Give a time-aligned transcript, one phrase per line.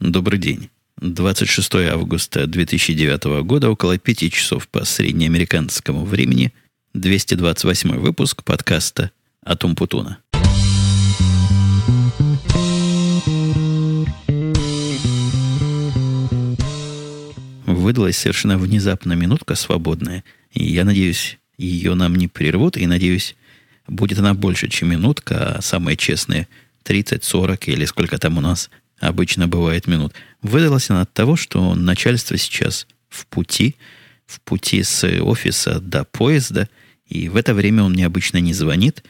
[0.00, 0.70] Добрый день.
[1.00, 6.52] 26 августа 2009 года, около 5 часов по среднеамериканскому времени,
[6.94, 9.12] 228 выпуск подкаста
[9.44, 10.18] «Атум Путуна».
[17.66, 23.36] Выдалась совершенно внезапно минутка свободная, и я надеюсь, ее нам не прервут, и надеюсь,
[23.86, 26.48] будет она больше, чем минутка, а самые честные
[26.84, 28.70] 30-40 или сколько там у нас
[29.00, 30.14] обычно бывает минут.
[30.42, 33.76] Выдалась она от того, что начальство сейчас в пути,
[34.26, 36.68] в пути с офиса до поезда,
[37.06, 39.04] и в это время он мне обычно не звонит,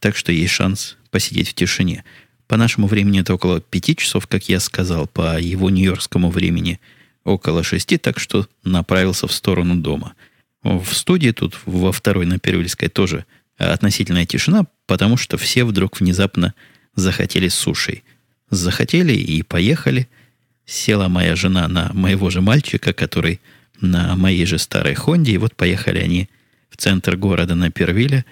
[0.00, 2.04] так что есть шанс посидеть в тишине.
[2.46, 6.80] По нашему времени это около пяти часов, как я сказал, по его нью-йоркскому времени
[7.24, 10.14] около шести, так что направился в сторону дома.
[10.62, 13.26] В студии тут во второй на Первильской тоже
[13.56, 16.54] относительная тишина, потому что все вдруг внезапно
[16.94, 18.02] захотели суши.
[18.54, 20.08] Захотели и поехали.
[20.66, 23.40] Села моя жена на моего же мальчика, который
[23.80, 26.28] на моей же старой Хонде, и вот поехали они
[26.70, 28.24] в центр города на Первиле.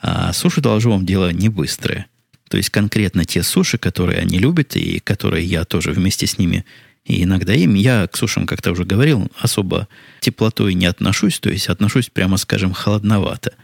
[0.00, 2.06] А суши, доложу вам, дело не быстрое.
[2.48, 6.64] То есть конкретно те суши, которые они любят, и которые я тоже вместе с ними
[7.04, 9.88] и иногда им, я к сушам, как-то уже говорил, особо
[10.20, 13.54] теплотой не отношусь, то есть отношусь, прямо скажем, холодновато.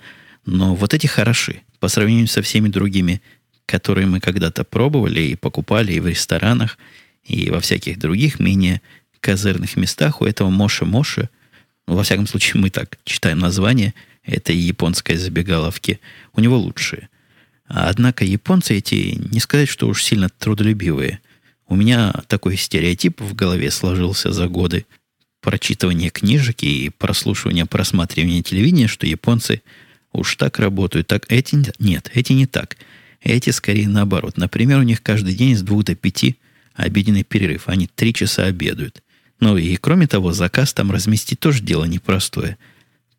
[0.46, 3.20] Но вот эти хороши по сравнению со всеми другими
[3.66, 6.78] которые мы когда-то пробовали и покупали и в ресторанах,
[7.24, 8.80] и во всяких других менее
[9.20, 11.28] козырных местах у этого Моши-Моши,
[11.88, 16.00] ну, во всяком случае, мы так читаем название этой японской забегаловки,
[16.32, 17.08] у него лучшие.
[17.66, 21.20] Однако японцы эти, не сказать, что уж сильно трудолюбивые.
[21.66, 24.86] У меня такой стереотип в голове сложился за годы
[25.40, 29.62] прочитывания книжек и прослушивания, просматривания телевидения, что японцы
[30.12, 32.76] уж так работают, так эти нет, эти не так–
[33.20, 34.36] эти скорее наоборот.
[34.36, 36.36] Например, у них каждый день с двух до пяти
[36.74, 37.68] обеденный перерыв.
[37.68, 39.02] Они три часа обедают.
[39.40, 42.56] Ну и кроме того, заказ там разместить тоже дело непростое.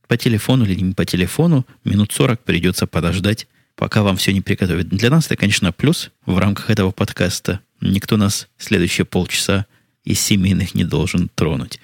[0.08, 4.90] По телефону или не по телефону минут сорок придется подождать, пока вам все не приготовят.
[4.90, 7.60] Для нас это, конечно, плюс в рамках этого подкаста.
[7.82, 9.66] Никто нас следующие полчаса
[10.06, 11.80] из семейных не должен тронуть.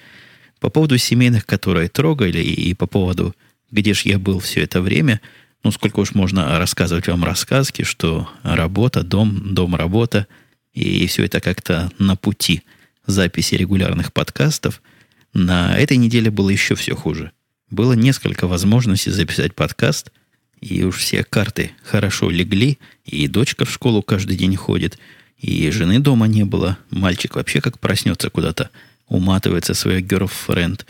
[0.58, 3.36] По поводу семейных, которые трогали, и по поводу,
[3.70, 5.20] где же я был все это время–
[5.64, 10.26] ну, сколько уж можно рассказывать вам рассказки, что работа, дом, дом, работа,
[10.74, 12.62] и все это как-то на пути
[13.06, 14.82] записи регулярных подкастов.
[15.32, 17.32] На этой неделе было еще все хуже.
[17.70, 20.12] Было несколько возможностей записать подкаст,
[20.60, 24.98] и уж все карты хорошо легли, и дочка в школу каждый день ходит,
[25.38, 26.76] и жены дома не было.
[26.90, 28.68] Мальчик вообще как проснется куда-то,
[29.08, 30.82] уматывается свой girlfriend.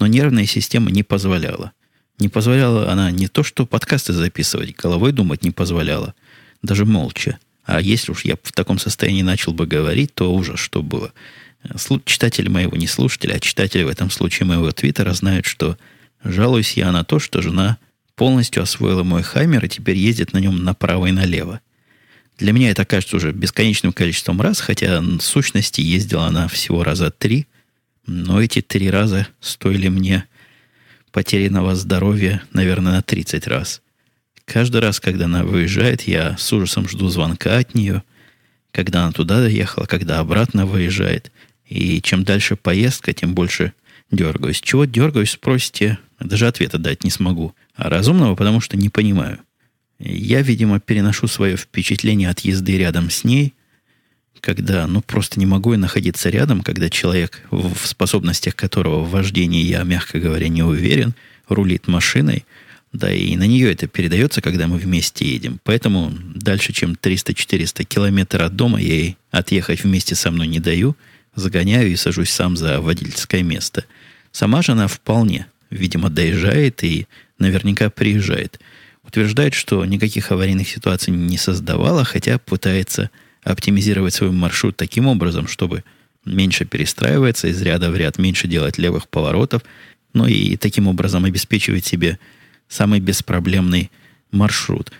[0.00, 1.72] Но нервная система не позволяла.
[2.18, 6.14] Не позволяла она не то, что подкасты записывать, головой думать не позволяла.
[6.62, 7.38] Даже молча.
[7.64, 11.12] А если уж я в таком состоянии начал бы говорить, то уже что было.
[12.04, 15.76] Читатели моего, не слушатели, а читатели в этом случае моего твиттера знают, что
[16.24, 17.78] жалуюсь я на то, что жена
[18.16, 21.60] полностью освоила мой хаммер и теперь ездит на нем направо и налево.
[22.38, 27.10] Для меня это кажется уже бесконечным количеством раз, хотя в сущности ездила она всего раза
[27.10, 27.46] три,
[28.06, 30.24] но эти три раза стоили мне
[31.10, 33.82] потерянного здоровья, наверное, на 30 раз.
[34.44, 38.02] Каждый раз, когда она выезжает, я с ужасом жду звонка от нее,
[38.70, 41.30] когда она туда доехала, когда обратно выезжает.
[41.66, 43.74] И чем дальше поездка, тем больше
[44.10, 44.60] дергаюсь.
[44.60, 47.54] Чего дергаюсь, спросите, даже ответа дать не смогу.
[47.74, 49.38] А разумного, потому что не понимаю.
[49.98, 53.54] Я, видимо, переношу свое впечатление от езды рядом с ней
[54.40, 59.62] когда, ну, просто не могу я находиться рядом, когда человек, в способностях которого в вождении
[59.62, 61.14] я, мягко говоря, не уверен,
[61.48, 62.44] рулит машиной,
[62.92, 65.60] да, и на нее это передается, когда мы вместе едем.
[65.64, 70.96] Поэтому дальше, чем 300-400 километров от дома, я ей отъехать вместе со мной не даю,
[71.34, 73.84] загоняю и сажусь сам за водительское место.
[74.32, 77.06] Сама же она вполне, видимо, доезжает и
[77.38, 78.58] наверняка приезжает.
[79.04, 83.10] Утверждает, что никаких аварийных ситуаций не создавала, хотя пытается
[83.42, 85.84] оптимизировать свой маршрут таким образом, чтобы
[86.24, 89.62] меньше перестраиваться из ряда в ряд, меньше делать левых поворотов,
[90.12, 92.18] ну и таким образом обеспечивать себе
[92.68, 93.90] самый беспроблемный
[94.30, 94.92] маршрут.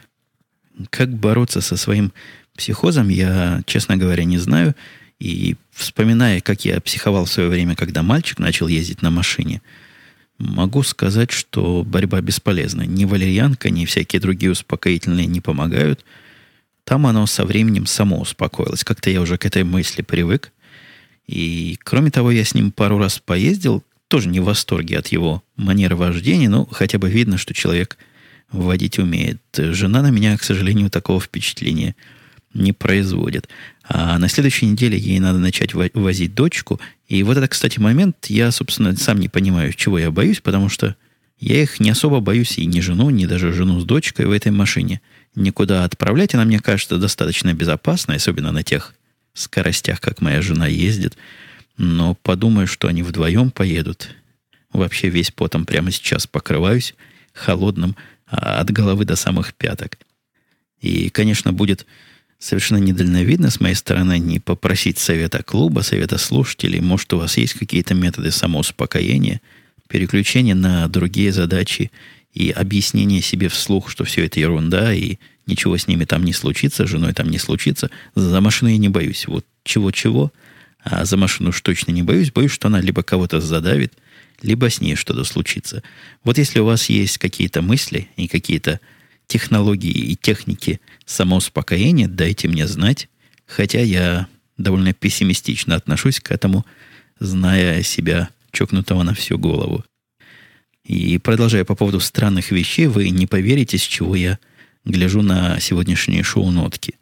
[0.91, 2.13] Как бороться со своим
[2.57, 4.75] психозом, я, честно говоря, не знаю.
[5.19, 9.61] И вспоминая, как я психовал в свое время, когда мальчик начал ездить на машине,
[10.39, 12.83] могу сказать, что борьба бесполезна.
[12.83, 16.05] Ни валерьянка, ни всякие другие успокоительные не помогают–
[16.89, 18.83] там оно со временем само успокоилось.
[18.83, 20.53] Как-то я уже к этой мысли привык.
[21.27, 25.43] И, кроме того, я с ним пару раз поездил, тоже не в восторге от его
[25.57, 27.99] манеры вождения, но хотя бы видно, что человек
[28.51, 29.43] водить умеет.
[29.55, 31.95] Жена на меня, к сожалению, такого впечатления
[32.55, 33.51] не производит.
[33.87, 36.81] А на следующей неделе ей надо начать возить дочку.
[37.07, 40.97] И вот это, кстати, момент, я, собственно, сам не понимаю, чего я боюсь, потому что
[41.39, 44.53] я их не особо боюсь и ни жену, ни даже жену с дочкой в этой
[44.53, 45.03] машине
[45.35, 46.35] никуда отправлять.
[46.35, 48.95] Она, мне кажется, достаточно безопасна, особенно на тех
[49.35, 51.17] скоростях, как моя жена ездит.
[51.77, 54.09] Но подумаю, что они вдвоем поедут.
[54.73, 56.95] Вообще весь потом прямо сейчас покрываюсь
[57.33, 57.97] холодным
[58.27, 59.97] а, от головы до самых пяток.
[60.81, 61.87] И, конечно, будет
[62.39, 66.81] совершенно недальновидно с моей стороны не попросить совета клуба, совета слушателей.
[66.81, 69.41] Может, у вас есть какие-то методы самоуспокоения,
[69.89, 71.91] переключения на другие задачи
[72.39, 76.87] и объяснение себе вслух, что все это ерунда, и ничего с ними там не случится,
[76.87, 77.91] с женой там не случится.
[78.15, 79.27] За машину я не боюсь.
[79.27, 80.33] Вот чего-чего,
[80.85, 82.31] а за машину уж точно не боюсь.
[82.31, 83.95] Боюсь, что она либо кого-то задавит,
[84.41, 85.83] либо с ней что-то случится.
[86.23, 88.79] Вот если у вас есть какие-то мысли и какие-то
[89.27, 93.09] технологии и техники самоуспокоения, дайте мне знать.
[93.47, 96.65] Хотя я довольно пессимистично отношусь к этому,
[97.19, 99.85] зная себя чокнутого на всю голову.
[100.89, 104.41] И продолжая по поводу странных вещей, вы не поверите, с чего я
[104.85, 106.95] гляжу на сегодняшние шоу-нотки.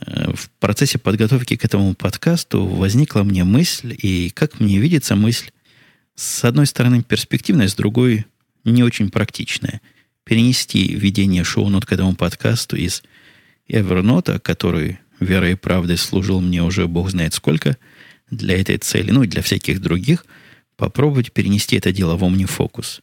[0.00, 5.50] Э, в процессе подготовки к этому подкасту возникла мне мысль, и, как мне видится, мысль
[6.14, 8.24] с одной стороны перспективная, с другой
[8.64, 9.82] не очень практичная–
[10.24, 13.02] перенести ведение шоу-нот к этому подкасту из
[13.68, 17.76] Evernote, который верой и правдой служил мне уже бог знает сколько
[18.30, 20.26] для этой цели, ну и для всяких других,
[20.76, 23.00] попробовать перенести это дело в OmniFocus.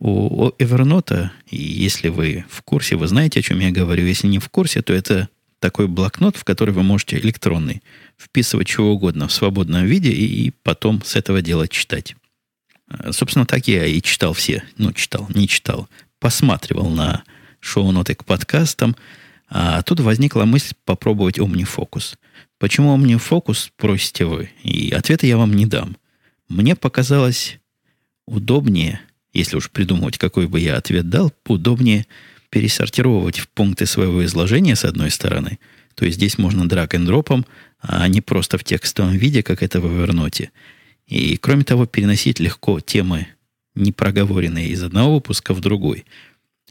[0.00, 4.04] У Evernote, если вы в курсе, вы знаете, о чем я говорю.
[4.06, 7.82] Если не в курсе, то это такой блокнот, в который вы можете электронный
[8.16, 12.16] вписывать чего угодно в свободном виде и, и потом с этого дела читать.
[13.10, 14.64] Собственно, так я и читал все.
[14.78, 15.88] Ну, читал, не читал
[16.20, 17.24] посматривал на
[17.58, 18.94] шоу-ноты к подкастам,
[19.48, 22.16] а тут возникла мысль попробовать OmniFocus.
[22.58, 25.96] Почему OmniFocus, спросите вы, и ответа я вам не дам.
[26.48, 27.58] Мне показалось
[28.26, 29.00] удобнее,
[29.32, 32.06] если уж придумывать, какой бы я ответ дал, удобнее
[32.50, 35.58] пересортировать в пункты своего изложения с одной стороны.
[35.94, 37.46] То есть здесь можно драг and дропом,
[37.80, 40.48] а не просто в текстовом виде, как это в Evernote.
[41.06, 43.28] И кроме того, переносить легко темы
[43.74, 46.04] не проговоренные из одного выпуска в другой.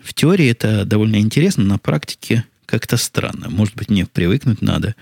[0.01, 3.49] В теории это довольно интересно, на практике как-то странно.
[3.49, 4.95] Может быть, мне привыкнуть надо,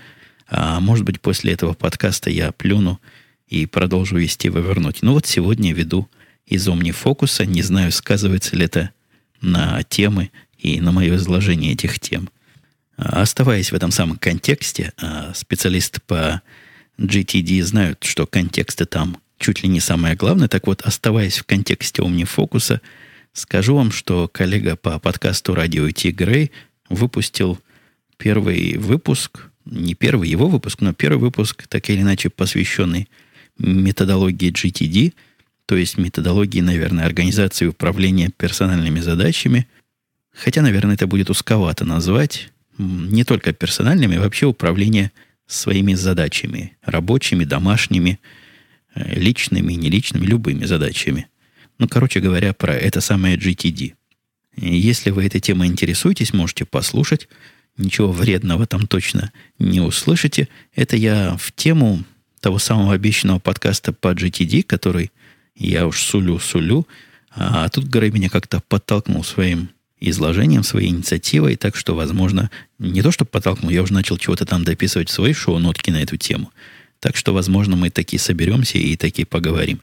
[0.48, 3.00] а может быть, после этого подкаста я плюну
[3.46, 4.98] и продолжу вести в Evernote.
[5.02, 6.08] Ну вот сегодня веду
[6.48, 7.46] из OmniFocus.
[7.46, 8.90] Не знаю, сказывается ли это
[9.40, 12.28] на темы и на мое изложение этих тем.
[12.96, 16.42] А оставаясь в этом самом контексте, а специалисты по
[16.98, 20.48] GTD знают, что контексты там чуть ли не самое главное.
[20.48, 22.80] Так вот, оставаясь в контексте OmniFocus,
[23.32, 26.50] скажу вам, что коллега по подкасту «Радио Ти Грей»
[26.88, 27.58] выпустил
[28.16, 33.08] первый выпуск, не первый его выпуск, но первый выпуск, так или иначе посвященный
[33.58, 35.14] методологии GTD,
[35.68, 39.68] то есть методологии, наверное, организации управления персональными задачами.
[40.32, 42.50] Хотя, наверное, это будет узковато назвать.
[42.78, 45.12] Не только персональными, а вообще управление
[45.46, 48.18] своими задачами, рабочими, домашними–
[48.98, 51.28] Э, личными, неличными, любыми задачами.
[51.78, 53.94] Ну, короче говоря, про это самое GTD.
[54.56, 57.28] Если вы этой темой интересуетесь, можете послушать.
[57.76, 60.48] Ничего вредного там точно не услышите.
[60.74, 62.02] Это я в тему
[62.40, 65.12] того самого обещанного подкаста по GTD, который
[65.58, 66.86] я уж сулю-сулю.
[67.30, 73.10] А тут Грей меня как-то подтолкнул своим изложением, своей инициативой, так что, возможно, не то,
[73.10, 76.52] что подтолкнул, я уже начал чего-то там дописывать в свои шоу-нотки на эту тему–
[77.00, 79.80] так что, возможно, мы такие соберемся и такие поговорим.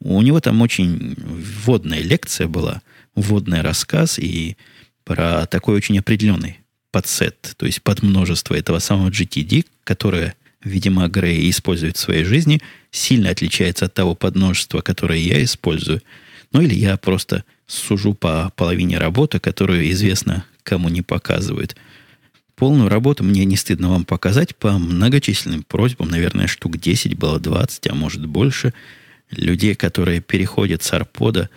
[0.00, 2.82] У него там очень вводная лекция была,
[3.14, 4.56] вводный рассказ и
[5.04, 6.60] про такой очень определенный
[6.90, 12.60] подсет, то есть под множество этого самого GTD, которое, видимо, Грей использует в своей жизни,
[12.90, 16.02] сильно отличается от того подмножества, которое я использую.
[16.52, 21.76] Ну или я просто сужу по половине работы, которую известно кому не показывают–
[22.62, 27.88] Полную работу мне не стыдно вам показать по многочисленным просьбам, наверное, штук 10 было 20,
[27.88, 28.72] а может больше,
[29.30, 31.50] людей, которые переходят с арпода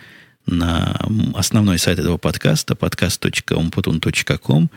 [0.46, 0.98] на
[1.34, 4.70] основной сайт этого подкаста, podcast.umputun.com,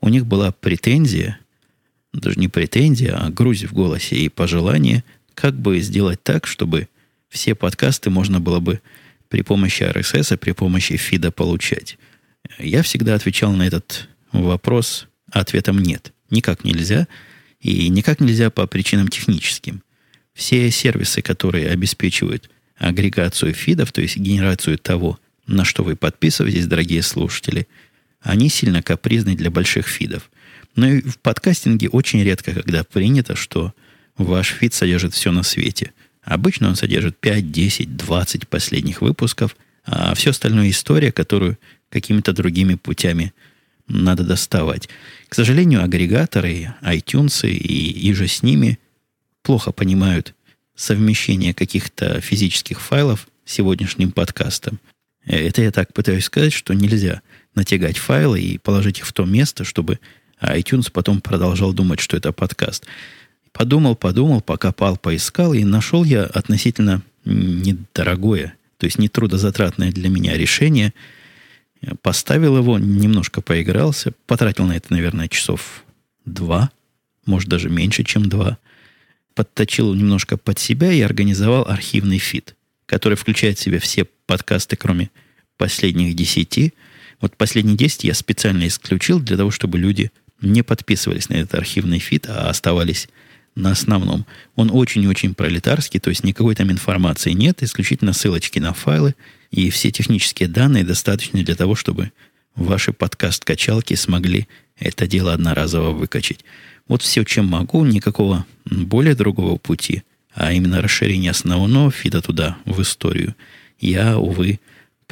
[0.00, 1.40] у них была претензия,
[2.12, 5.04] даже не претензия, а грусть в голосе и пожелание,
[5.34, 6.88] как бы сделать так, чтобы
[7.28, 8.80] все подкасты можно было бы
[9.28, 11.98] при помощи RSS, при помощи фида получать.
[12.58, 16.12] Я всегда отвечал на этот вопрос ответом нет.
[16.30, 17.08] Никак нельзя.
[17.60, 19.82] И никак нельзя по причинам техническим.
[20.34, 27.02] Все сервисы, которые обеспечивают агрегацию фидов, то есть генерацию того, на что вы подписываетесь, дорогие
[27.02, 27.68] слушатели,
[28.20, 30.30] они сильно капризны для больших фидов.
[30.74, 33.74] Но и в подкастинге очень редко, когда принято, что
[34.16, 35.92] ваш фид содержит все на свете.
[36.22, 41.58] Обычно он содержит 5, 10, 20 последних выпусков, а все остальное история, которую
[41.90, 43.32] какими-то другими путями
[43.88, 44.88] надо доставать.
[45.28, 48.78] К сожалению, агрегаторы, iTunes и, иже с ними
[49.42, 50.34] плохо понимают
[50.74, 54.80] совмещение каких-то физических файлов с сегодняшним подкастом.
[55.24, 57.22] Это я так пытаюсь сказать, что нельзя
[57.54, 59.98] натягать файлы и положить их в то место, чтобы
[60.42, 62.86] iTunes потом продолжал думать, что это подкаст.
[63.52, 70.94] Подумал, подумал, покопал, поискал, и нашел я относительно недорогое, то есть нетрудозатратное для меня решение.
[72.00, 75.84] Поставил его, немножко поигрался, потратил на это, наверное, часов
[76.24, 76.70] два,
[77.26, 78.58] может даже меньше, чем два.
[79.34, 82.54] Подточил немножко под себя и организовал архивный фид,
[82.86, 85.10] который включает в себя все подкасты, кроме
[85.56, 86.74] последних десяти.
[87.20, 90.10] Вот последние десять я специально исключил для того, чтобы люди
[90.42, 93.08] не подписывались на этот архивный фид, а оставались
[93.54, 94.26] на основном.
[94.56, 99.14] Он очень-очень пролетарский, то есть никакой там информации нет, исключительно ссылочки на файлы,
[99.50, 102.12] и все технические данные достаточны для того, чтобы
[102.54, 106.44] ваши подкаст-качалки смогли это дело одноразово выкачать.
[106.88, 110.02] Вот все, чем могу, никакого более другого пути,
[110.34, 113.36] а именно расширение основного фида туда, в историю,
[113.80, 114.60] я, увы,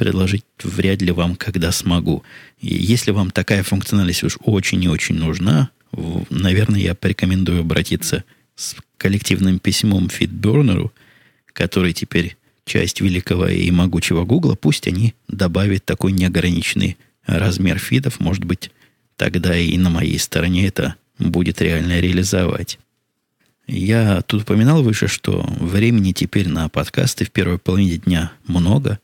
[0.01, 2.23] предложить вряд ли вам когда смогу.
[2.59, 5.69] И если вам такая функциональность уж очень и очень нужна,
[6.31, 8.23] наверное, я порекомендую обратиться
[8.55, 10.89] с коллективным письмом FeedBurner,
[11.53, 18.43] который теперь часть великого и могучего Гугла, пусть они добавят такой неограниченный размер фидов, может
[18.43, 18.71] быть,
[19.17, 22.79] тогда и на моей стороне это будет реально реализовать.
[23.67, 28.97] Я тут упоминал выше, что времени теперь на подкасты в первой половине дня много,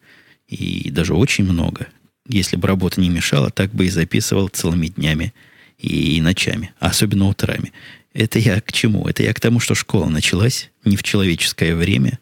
[0.48, 1.88] и даже очень много.
[2.28, 5.34] Если бы работа не мешала, так бы и записывал целыми днями–
[5.78, 7.72] и ночами, особенно утрами.
[8.14, 9.08] Это я к чему?
[9.08, 12.20] Это я к тому, что школа началась не в человеческое время.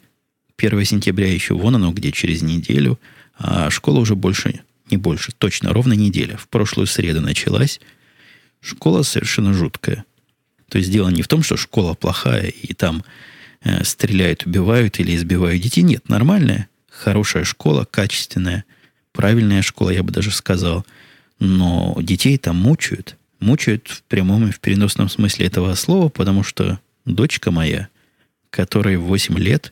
[0.57, 2.99] 1 сентября еще вон оно, где через неделю,
[3.37, 6.37] а школа уже больше, не больше, точно, ровно неделя.
[6.37, 7.79] В прошлую среду началась.
[8.61, 10.05] Школа совершенно жуткая.
[10.69, 13.03] То есть дело не в том, что школа плохая, и там
[13.61, 15.81] э, стреляют, убивают или избивают детей.
[15.81, 18.65] Нет, нормальная, хорошая школа, качественная,
[19.11, 20.85] правильная школа, я бы даже сказал.
[21.39, 26.79] Но детей там мучают– мучают в прямом и в переносном смысле этого слова, потому что
[27.05, 27.87] дочка моя,
[28.49, 29.71] которой 8 лет,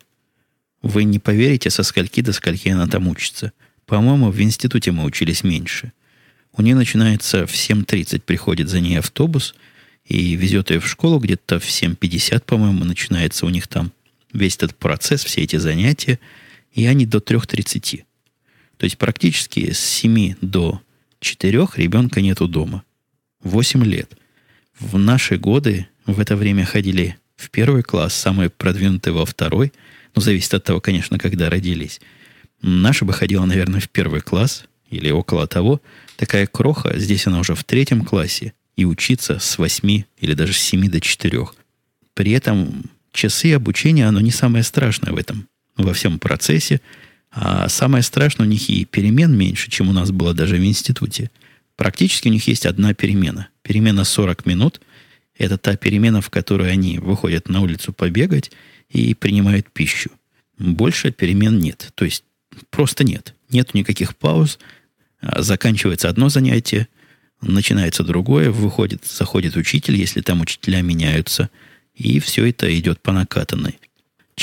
[0.82, 3.52] вы не поверите, со скольки до скольки она там учится.
[3.86, 5.92] По-моему, в институте мы учились меньше.
[6.56, 9.56] У нее начинается в 7.30, приходит за ней автобус
[10.06, 13.92] и везет ее в школу где-то в 7.50, по-моему, начинается у них там
[14.34, 16.20] весь этот процесс, все эти занятия,
[16.74, 18.04] и они до 3.30.
[18.78, 20.82] То есть практически с 7 до
[21.20, 22.84] 4 ребенка нету дома–
[23.44, 24.18] 8 лет.
[24.80, 29.74] В наши годы в это время ходили в первый класс, самые продвинутые во второй.
[30.16, 32.02] Ну, зависит от того, конечно, когда родились.
[32.62, 35.82] Наша бы ходила, наверное, в первый класс или около того.
[36.16, 40.58] Такая кроха, здесь она уже в третьем классе, и учиться с 8 или даже с
[40.58, 41.48] 7 до 4.
[42.14, 46.82] При этом часы обучения, оно не самое страшное в этом, во всем процессе,
[47.32, 51.32] а самое страшное у них и перемен меньше, чем у нас было даже в институте–
[51.76, 53.50] Практически у них есть одна перемена.
[53.62, 54.82] Перемена 40 минут.
[55.38, 58.52] Это та перемена, в которой они выходят на улицу побегать
[58.90, 60.12] и принимают пищу.
[60.60, 61.92] Больше перемен нет.
[61.96, 62.24] То есть
[62.70, 63.34] просто нет.
[63.50, 64.60] Нет никаких пауз.
[65.20, 66.88] А, заканчивается одно занятие,
[67.42, 71.50] начинается другое, выходит, заходит учитель, если там учителя меняются,
[71.96, 73.80] и все это идет по накатанной.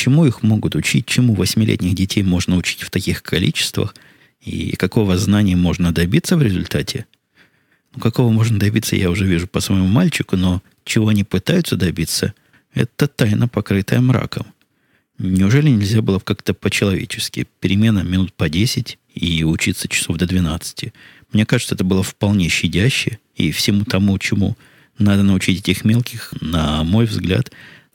[0.00, 3.94] Чему их могут учить, чему восьмилетних детей можно учить в таких количествах,
[4.40, 7.06] и какого знания можно добиться в результате–
[7.94, 12.34] ну, какого можно добиться, я уже вижу по своему мальчику, но чего они пытаются добиться,
[12.72, 14.46] это тайна, покрытая мраком.
[15.18, 17.46] Неужели нельзя было как-то по-человечески?
[17.58, 20.92] Перемена минут по 10 и учиться часов до 12.
[21.32, 24.56] Мне кажется, это было вполне щадяще, и всему тому, чему
[24.98, 27.50] надо научить этих мелких, на мой взгляд,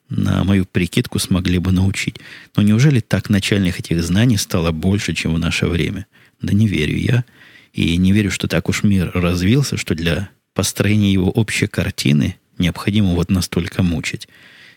[0.09, 2.17] на мою прикидку смогли бы научить.
[2.55, 6.05] Но неужели так начальных этих знаний стало больше, чем в наше время?
[6.41, 7.25] Да не верю я.
[7.73, 13.13] И не верю, что так уж мир развился, что для построения его общей картины необходимо
[13.13, 14.27] вот настолько мучить.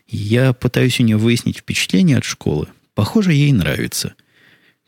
[0.09, 2.69] Я пытаюсь у нее выяснить впечатление от школы.
[2.95, 4.15] Похоже, ей нравится.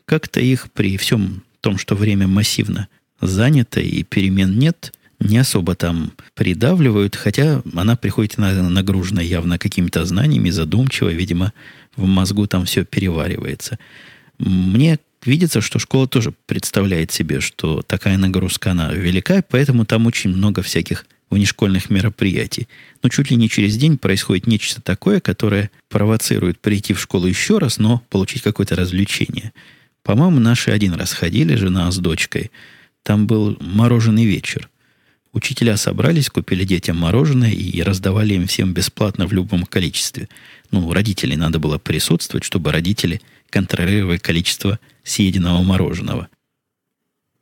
[0.05, 2.87] Как-то их при всем том, что время массивно
[3.21, 10.49] занято и перемен нет, не особо там придавливают, хотя она приходит нагружена явно какими-то знаниями,
[10.49, 11.53] задумчиво, видимо,
[11.95, 13.77] в мозгу там все переваривается.
[14.39, 20.31] Мне видится, что школа тоже представляет себе, что такая нагрузка, она велика, поэтому там очень
[20.31, 22.67] много всяких внешкольных мероприятий.
[23.03, 27.59] Но чуть ли не через день происходит нечто такое, которое провоцирует прийти в школу еще
[27.59, 29.53] раз, но получить какое-то развлечение.
[30.03, 32.51] По-моему, наши один раз ходили, жена с дочкой.
[33.03, 34.70] Там был мороженый вечер.
[35.33, 40.27] Учителя собрались, купили детям мороженое и раздавали им всем бесплатно в любом количестве.
[40.71, 46.27] Ну, родителей надо было присутствовать, чтобы родители контролировали количество съеденного мороженого.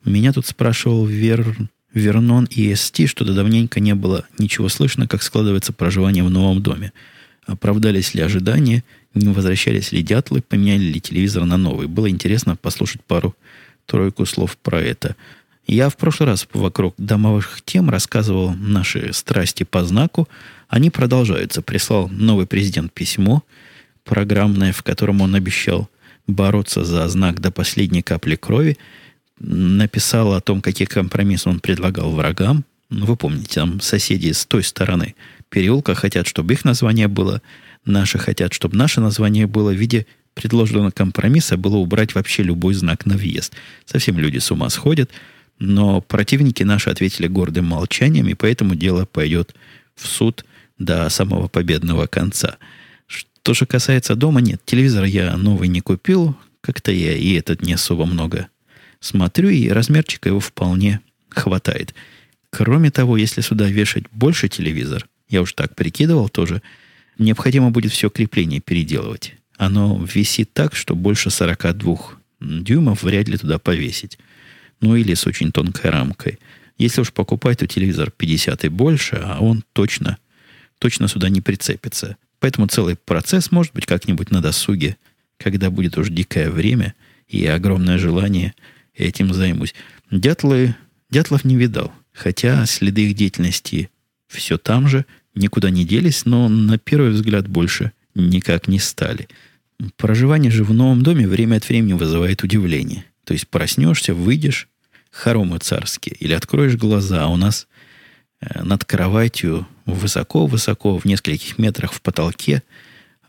[0.06, 1.56] Меня тут спрашивал Вер...
[1.92, 6.62] Вернон и СТ, что до давненько не было ничего слышно, как складывается проживание в новом
[6.62, 6.94] доме.
[7.48, 8.84] Оправдались ли ожидания,
[9.16, 11.88] не возвращались ли дятлы, поменяли ли телевизор на новый.
[11.88, 15.16] Было интересно послушать пару-тройку слов про это–
[15.76, 20.28] я в прошлый раз вокруг домовых тем рассказывал наши страсти по знаку.
[20.68, 21.62] Они продолжаются.
[21.62, 23.44] Прислал новый президент письмо
[24.04, 25.90] программное, в котором он обещал
[26.28, 28.78] бороться за знак до последней капли крови.
[29.40, 32.66] Написал о том, какие компромиссы он предлагал врагам.
[32.90, 35.16] Ну, вы помните, там соседи с той стороны
[35.50, 37.42] переулка хотят, чтобы их название было,
[37.86, 43.06] наши хотят, чтобы наше название было в виде предложенного компромисса было убрать вообще любой знак
[43.06, 43.54] на въезд.
[43.86, 45.12] Совсем люди с ума сходят.
[45.60, 49.54] Но противники наши ответили гордым молчанием, и поэтому дело пойдет
[49.96, 50.46] в суд
[50.78, 52.58] до самого победного конца.
[53.06, 57.74] Что же касается дома, нет, телевизор я новый не купил, как-то я и этот не
[57.74, 58.48] особо много
[59.02, 61.94] смотрю, и размерчика его вполне хватает.
[62.50, 66.62] Кроме того, если сюда вешать больше телевизор, я уж так прикидывал тоже,
[67.18, 69.36] необходимо будет все крепление переделывать.
[69.58, 71.98] Оно висит так, что больше 42
[72.40, 74.18] дюймов вряд ли туда повесить
[74.82, 76.40] ну или с очень тонкой рамкой.
[76.78, 80.18] Если уж покупать, то телевизор 50 и больше, а он точно,
[80.80, 82.18] точно сюда не прицепится.
[82.40, 84.98] Поэтому целый процесс может быть как-нибудь на досуге,
[85.38, 86.94] когда будет уж дикое время
[87.28, 88.54] и огромное желание
[88.96, 89.76] этим займусь.
[90.10, 90.76] Дятлы,
[91.10, 93.90] дятлов не видал, хотя следы их деятельности
[94.28, 95.06] все там же,
[95.36, 99.28] никуда не делись, но на первый взгляд больше никак не стали.
[99.98, 103.06] Проживание же в новом доме время от времени вызывает удивление.
[103.30, 104.68] То есть проснешься, выйдешь,
[105.12, 107.68] хоромы царские, или откроешь глаза, а у нас
[108.42, 112.64] э, над кроватью высоко-высоко, в нескольких метрах в потолке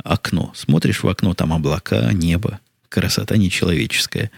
[0.02, 0.52] окно.
[0.56, 4.30] Смотришь в окно, там облака, небо, красота нечеловеческая.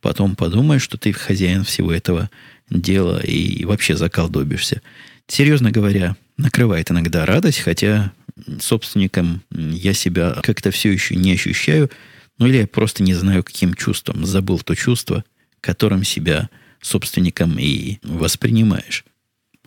[0.00, 2.30] Потом подумаешь, что ты хозяин всего этого
[2.70, 4.82] дела и вообще заколдобишься.
[5.26, 8.12] Серьезно говоря, накрывает иногда радость, хотя
[8.60, 11.90] собственником я себя как-то все еще не ощущаю–
[12.38, 14.24] ну или я просто не знаю, каким чувством.
[14.24, 15.24] Забыл то чувство,
[15.60, 16.48] которым себя
[16.80, 19.04] собственником и воспринимаешь.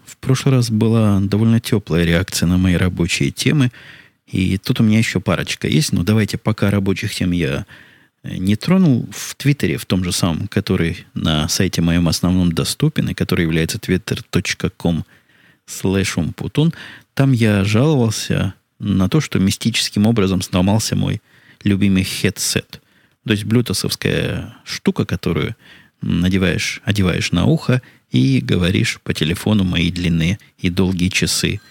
[0.05, 3.71] В прошлый раз была довольно теплая реакция на мои рабочие темы.
[4.25, 5.91] И тут у меня еще парочка есть.
[5.91, 7.65] Но давайте пока рабочих тем я
[8.23, 13.13] не тронул в Твиттере, в том же самом, который на сайте моем основном доступен, и
[13.13, 15.05] который является twitter.com
[15.67, 16.73] slash
[17.13, 21.21] Там я жаловался на то, что мистическим образом сломался мой
[21.65, 22.79] любимый headset.
[23.25, 25.55] То есть блютусовская штука, которую
[26.01, 31.61] надеваешь, одеваешь на ухо и говоришь по телефону мои длинные и долгие часы.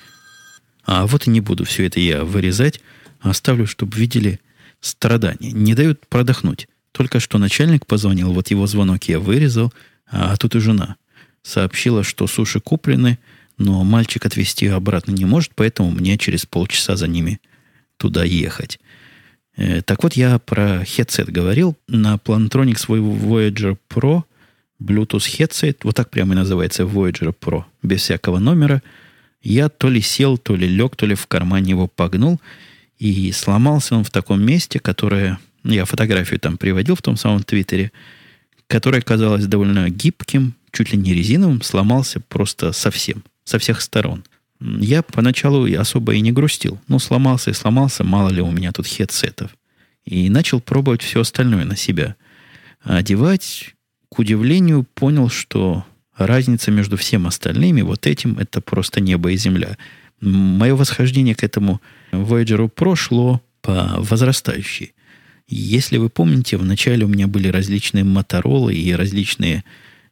[0.84, 2.80] А вот и не буду все это я вырезать,
[3.20, 4.40] оставлю, чтобы видели
[4.80, 5.52] страдания.
[5.52, 6.68] Не дают продохнуть.
[6.92, 9.72] Только что начальник позвонил, вот его звонок я вырезал,
[10.10, 10.96] а тут и жена.
[11.42, 13.18] Сообщила, что суши куплены,
[13.58, 17.40] но мальчик отвезти обратно не может, поэтому мне через полчаса за ними
[17.96, 18.80] туда ехать.
[19.56, 21.76] Э, так вот, я про headset говорил.
[21.88, 24.24] На Plantronic свой Voyager Pro
[24.82, 28.82] Bluetooth headset, вот так прямо и называется Voyager Pro, без всякого номера.
[29.42, 32.40] Я то ли сел, то ли лег, то ли в кармане его погнул.
[32.98, 35.38] И сломался он в таком месте, которое...
[35.62, 37.92] Я фотографию там приводил в том самом Твиттере,
[38.66, 44.24] которое казалось довольно гибким, чуть ли не резиновым, сломался просто совсем, со всех сторон.
[44.60, 46.78] Я поначалу особо и не грустил.
[46.86, 49.50] Ну, сломался и сломался, мало ли у меня тут хедсетов.
[50.04, 52.16] И начал пробовать все остальное на себя.
[52.82, 53.74] одевать,
[54.08, 55.84] к удивлению, понял, что
[56.16, 59.78] разница между всем остальными, вот этим, это просто небо и земля.
[60.20, 61.80] Мое восхождение к этому
[62.12, 64.92] Voyager прошло по возрастающей.
[65.48, 69.64] Если вы помните, вначале у меня были различные Моторолы и различные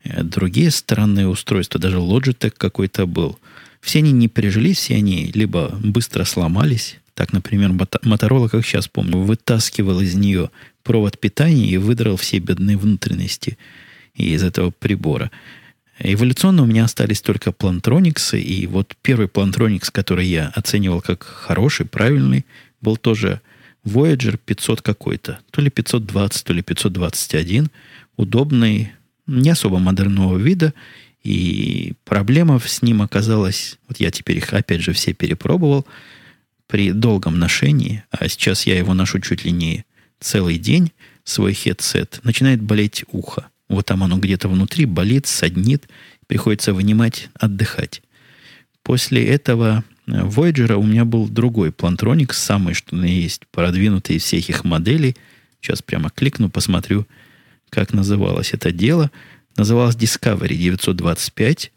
[0.02, 3.38] э, другие странные устройства, даже Logitech какой-то был–
[3.80, 6.98] все они не прижились, все они либо быстро сломались.
[7.14, 10.50] Так, например, Моторола, как сейчас помню, вытаскивал из нее
[10.84, 13.58] провод питания и выдрал все бедные внутренности
[14.14, 15.30] из этого прибора.
[15.98, 21.86] Эволюционно у меня остались только Plantronics, и вот первый Plantronics, который я оценивал как хороший,
[21.86, 22.46] правильный,
[22.80, 23.40] был тоже
[23.84, 25.40] Voyager 500 какой-то.
[25.50, 27.68] То ли 520, то ли 521.
[28.16, 28.92] Удобный,
[29.26, 30.72] не особо модерного вида.
[31.22, 35.86] И проблема с ним оказалась, вот я теперь их опять же все перепробовал,
[36.68, 39.84] при долгом ношении, а сейчас я его ношу чуть ли не
[40.20, 40.92] целый день,
[41.24, 43.48] свой хедсет, начинает болеть ухо.
[43.68, 45.88] Вот там оно где-то внутри болит, саднит,
[46.26, 48.02] приходится вынимать, отдыхать.
[48.82, 54.22] После этого э, Voyager у меня был другой плантроник, самый, что на есть, продвинутый из
[54.22, 55.16] всех их моделей.
[55.60, 57.06] Сейчас прямо кликну, посмотрю,
[57.68, 59.10] как называлось это дело.
[59.58, 61.72] Называлось Discovery 925.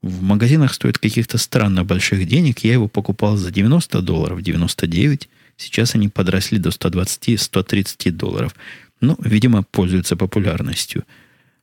[0.00, 2.60] В магазинах стоит каких-то странно больших денег.
[2.60, 5.28] Я его покупал за 90 долларов, 99.
[5.58, 8.54] Сейчас они подросли до 120-130 долларов.
[9.02, 11.04] Ну, видимо, пользуются популярностью.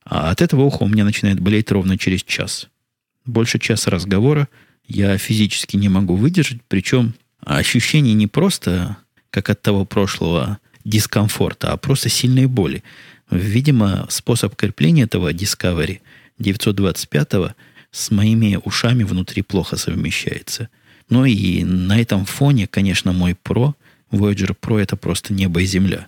[0.04, 2.70] А от этого уха у меня начинает болеть ровно через час.
[3.26, 4.48] Больше часа разговора
[4.88, 6.60] я физически не могу выдержать.
[6.68, 8.98] Причем ощущение не просто,
[9.32, 12.84] как от того прошлого дискомфорта, а просто сильной боли.
[13.30, 16.00] Видимо, способ крепления этого Discovery
[16.40, 17.56] 925
[17.92, 20.70] с моими ушами внутри плохо совмещается.
[21.10, 23.74] Ну и на этом фоне, конечно, мой Pro,
[24.12, 26.08] Voyager Pro это просто небо и земля.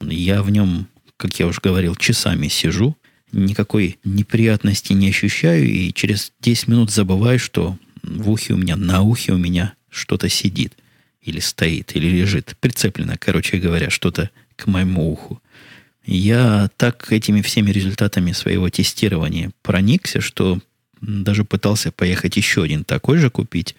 [0.00, 2.96] Я в нем, как я уже говорил, часами сижу,
[3.32, 9.02] никакой неприятности не ощущаю, и через 10 минут забываю, что в ухе у меня, на
[9.02, 10.74] ухе у меня что-то сидит,
[11.22, 15.40] или стоит, или лежит, прицеплено, короче говоря, что-то к моему уху.
[16.04, 20.60] Я так этими всеми результатами своего тестирования проникся, что
[21.00, 23.76] даже пытался поехать еще один такой же купить.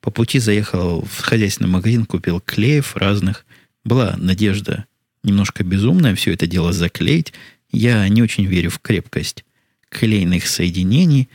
[0.00, 3.44] По пути заехал в хозяйственный магазин, купил клеев разных.
[3.84, 4.86] Была надежда
[5.22, 7.32] немножко безумная все это дело заклеить.
[7.72, 9.44] Я не очень верю в крепкость
[9.88, 11.28] клейных соединений,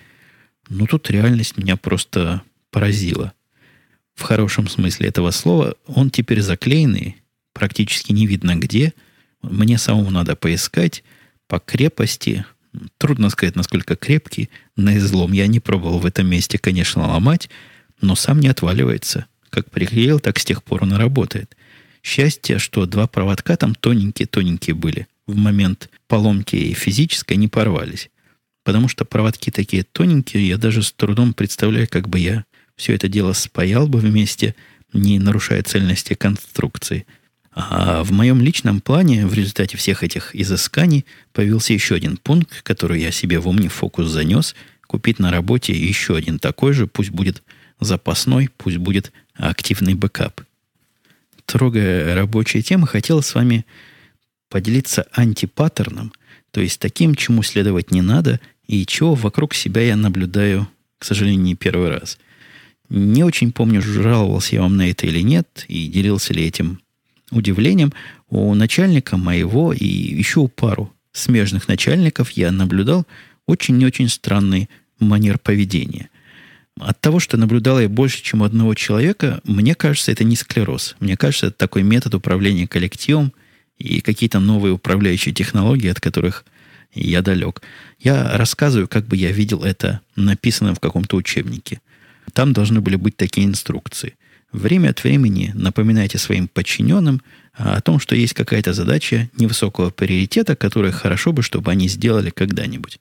[0.69, 3.33] но тут реальность меня просто поразила.
[4.15, 7.17] В хорошем смысле этого слова он теперь заклеенный,
[7.53, 8.93] практически не видно где–
[9.41, 11.03] мне самому надо поискать
[11.47, 12.45] по крепости.
[12.97, 14.49] Трудно сказать, насколько крепкий.
[14.75, 17.49] На излом я не пробовал в этом месте, конечно, ломать,
[18.01, 19.25] но сам не отваливается.
[19.49, 21.55] Как приклеил, так с тех пор он и работает.
[22.03, 25.07] Счастье, что два проводка там тоненькие-тоненькие были.
[25.25, 28.09] В момент поломки физической не порвались.
[28.63, 33.07] Потому что проводки такие тоненькие, я даже с трудом представляю, как бы я все это
[33.07, 34.55] дело спаял бы вместе,
[34.93, 37.07] не нарушая цельности конструкции–
[37.51, 43.01] а в моем личном плане в результате всех этих изысканий появился еще один пункт, который
[43.01, 44.55] я себе в фокус занес.
[44.87, 47.43] Купить на работе еще один такой же, пусть будет
[47.79, 50.41] запасной, пусть будет активный бэкап.
[51.45, 53.65] Трогая рабочие темы, хотел с вами
[54.49, 56.11] поделиться антипаттерном,
[56.51, 61.41] то есть таким, чему следовать не надо, и чего вокруг себя я наблюдаю, к сожалению,
[61.41, 62.17] не первый раз.
[62.89, 66.79] Не очень помню, жаловался я вам на это или нет, и делился ли этим
[67.31, 67.93] удивлением
[68.29, 73.05] у начальника моего и еще у пару смежных начальников я наблюдал
[73.45, 76.09] очень-очень странный манер поведения.
[76.79, 80.95] От того, что наблюдал я больше, чем у одного человека, мне кажется, это не склероз.
[80.99, 83.33] Мне кажется, это такой метод управления коллективом
[83.77, 86.45] и какие-то новые управляющие технологии, от которых
[86.93, 87.61] я далек.
[87.99, 91.81] Я рассказываю, как бы я видел это написано в каком-то учебнике.
[92.33, 94.15] Там должны были быть такие инструкции–
[94.51, 97.21] Время от времени напоминайте своим подчиненным
[97.53, 102.99] о том, что есть какая-то задача невысокого приоритета, которую хорошо бы, чтобы они сделали когда-нибудь.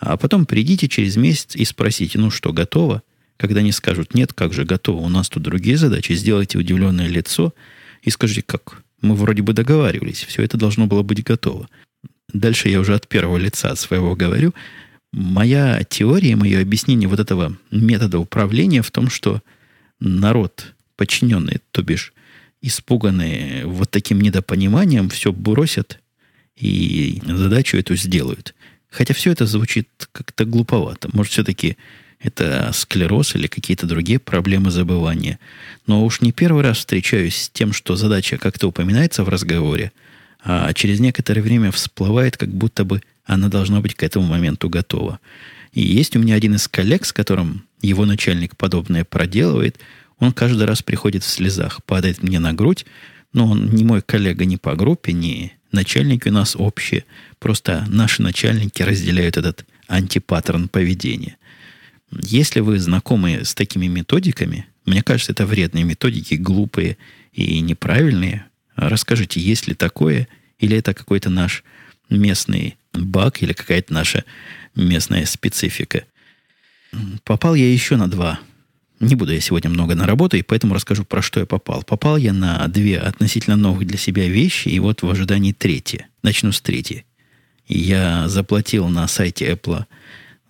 [0.00, 3.02] А потом придите через месяц и спросите, ну что, готово?
[3.36, 7.52] Когда они скажут, нет, как же готово, у нас тут другие задачи, сделайте удивленное лицо
[8.02, 8.82] и скажите, как?
[9.02, 11.68] Мы вроде бы договаривались, все это должно было быть готово.
[12.32, 14.54] Дальше я уже от первого лица от своего говорю.
[15.12, 19.42] Моя теория, мое объяснение вот этого метода управления в том, что
[20.00, 22.12] народ подчиненные, то бишь
[22.60, 26.00] испуганные вот таким недопониманием, все бросят
[26.56, 28.54] и задачу эту сделают.
[28.90, 31.08] Хотя все это звучит как-то глуповато.
[31.12, 31.76] Может, все-таки
[32.20, 35.38] это склероз или какие-то другие проблемы забывания.
[35.86, 39.92] Но уж не первый раз встречаюсь с тем, что задача как-то упоминается в разговоре,
[40.42, 45.20] а через некоторое время всплывает, как будто бы она должна быть к этому моменту готова.
[45.72, 49.78] И есть у меня один из коллег, с которым его начальник подобное проделывает–
[50.18, 52.86] он каждый раз приходит в слезах, падает мне на грудь,
[53.32, 57.04] но он не мой коллега ни по группе, ни начальники у нас общие.
[57.38, 61.36] Просто наши начальники разделяют этот антипаттерн поведения.
[62.10, 66.96] Если вы знакомы с такими методиками, мне кажется, это вредные методики, глупые
[67.32, 68.46] и неправильные.
[68.74, 70.26] Расскажите, есть ли такое,
[70.58, 71.62] или это какой-то наш
[72.08, 74.24] местный баг, или какая-то наша
[74.74, 76.04] местная специфика.
[77.24, 78.40] Попал я еще на два
[79.00, 81.82] не буду я сегодня много на работу, и поэтому расскажу, про что я попал.
[81.82, 86.06] Попал я на две относительно новых для себя вещи, и вот в ожидании третьей.
[86.22, 87.04] Начну с третьей.
[87.66, 89.84] Я заплатил на сайте Apple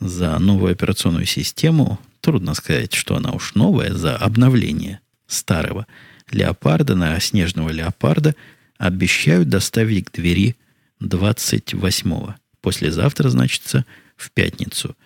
[0.00, 5.86] за новую операционную систему, трудно сказать, что она уж новая, за обновление старого
[6.30, 8.34] леопарда на снежного леопарда
[8.78, 10.56] обещают доставить к двери
[11.02, 12.34] 28-го.
[12.60, 13.84] Послезавтра, значится,
[14.16, 14.96] в пятницу.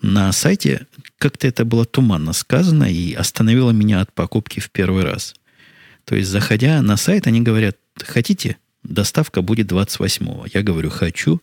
[0.00, 0.86] На сайте
[1.18, 5.34] как-то это было туманно сказано и остановило меня от покупки в первый раз.
[6.04, 10.46] То есть, заходя на сайт, они говорят, хотите, доставка будет 28-го.
[10.52, 11.40] Я говорю, хочу.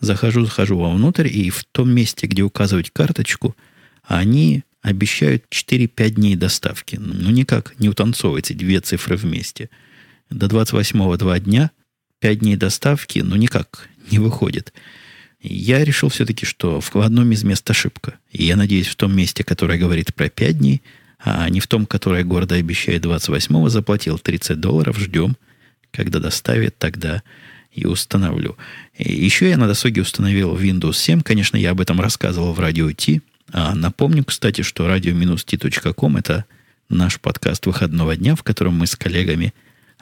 [0.00, 3.56] Захожу, захожу вовнутрь, и в том месте, где указывать карточку,
[4.02, 6.96] они обещают 4-5 дней доставки.
[7.00, 9.70] Ну, никак не утанцовывайте две цифры вместе.
[10.30, 11.70] До 28-го два дня,
[12.20, 14.74] 5 дней доставки, ну, никак не выходит.
[15.46, 18.14] Я решил все-таки, что в одном из мест ошибка.
[18.32, 20.80] И я надеюсь, в том месте, которое говорит про 5 дней,
[21.22, 25.36] а не в том, которое гордо обещает 28-го, заплатил 30 долларов, ждем,
[25.90, 27.22] когда доставит, тогда
[27.72, 28.56] и установлю.
[28.96, 31.20] И еще я на досуге установил Windows 7.
[31.20, 33.20] Конечно, я об этом рассказывал в радио T.
[33.52, 36.46] А напомню, кстати, что radio-t.com это
[36.88, 39.52] наш подкаст выходного дня, в котором мы с коллегами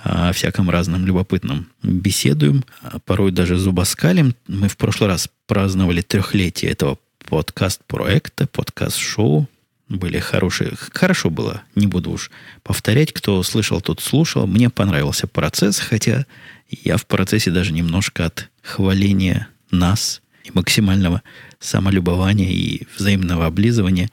[0.03, 4.35] о всяком разном любопытном беседуем, а порой даже зубоскалим.
[4.49, 9.49] Мы в прошлый раз праздновали трехлетие этого подкаст-проекта, подкаст-шоу.
[9.89, 10.73] Были хорошие.
[10.93, 12.31] Хорошо было, не буду уж
[12.63, 13.13] повторять.
[13.13, 14.47] Кто слышал, тот слушал.
[14.47, 16.27] Мне понравился процесс, хотя
[16.69, 21.23] я в процессе даже немножко от хваления нас и максимального
[21.61, 24.11] самолюбования и взаимного облизывания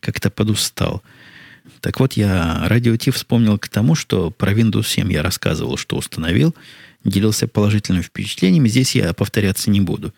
[0.00, 1.02] как-то подустал.
[1.80, 5.96] Так вот, я радио Ти вспомнил к тому, что про Windows 7 я рассказывал, что
[5.96, 6.54] установил,
[7.04, 8.68] делился положительными впечатлениями.
[8.68, 10.12] Здесь я повторяться не буду.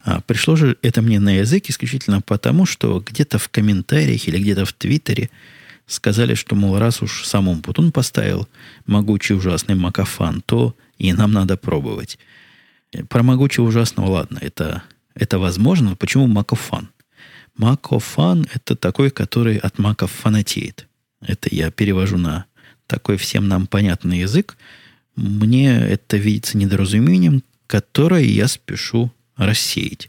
[0.00, 4.64] А пришло же это мне на язык исключительно потому, что где-то в комментариях или где-то
[4.64, 5.30] в Твиттере
[5.86, 8.48] сказали, что, мол, раз уж сам Умпутун поставил
[8.86, 12.18] могучий ужасный Макафан, то и нам надо пробовать.
[13.08, 14.82] Про могучего ужасного, ладно, это
[15.18, 15.96] это возможно.
[15.96, 16.88] Почему макофан?
[17.58, 20.86] Макофан– это такой, который от маков фанатеет.
[21.20, 22.46] Это я перевожу на
[22.86, 24.56] такой всем нам понятный язык.
[25.16, 30.08] Мне это видится недоразумением, которое я спешу рассеять.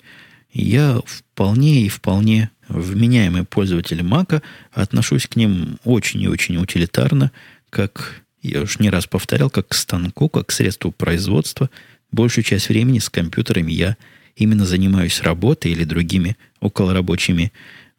[0.53, 7.31] Я вполне и вполне вменяемый пользователь Мака, отношусь к ним очень и очень утилитарно,
[7.71, 11.69] как я уж не раз повторял, как к станку, как к средству производства.
[12.11, 13.97] Большую часть времени с компьютерами я
[14.39, 17.51] именно занимаюсь работой или другими околорабочими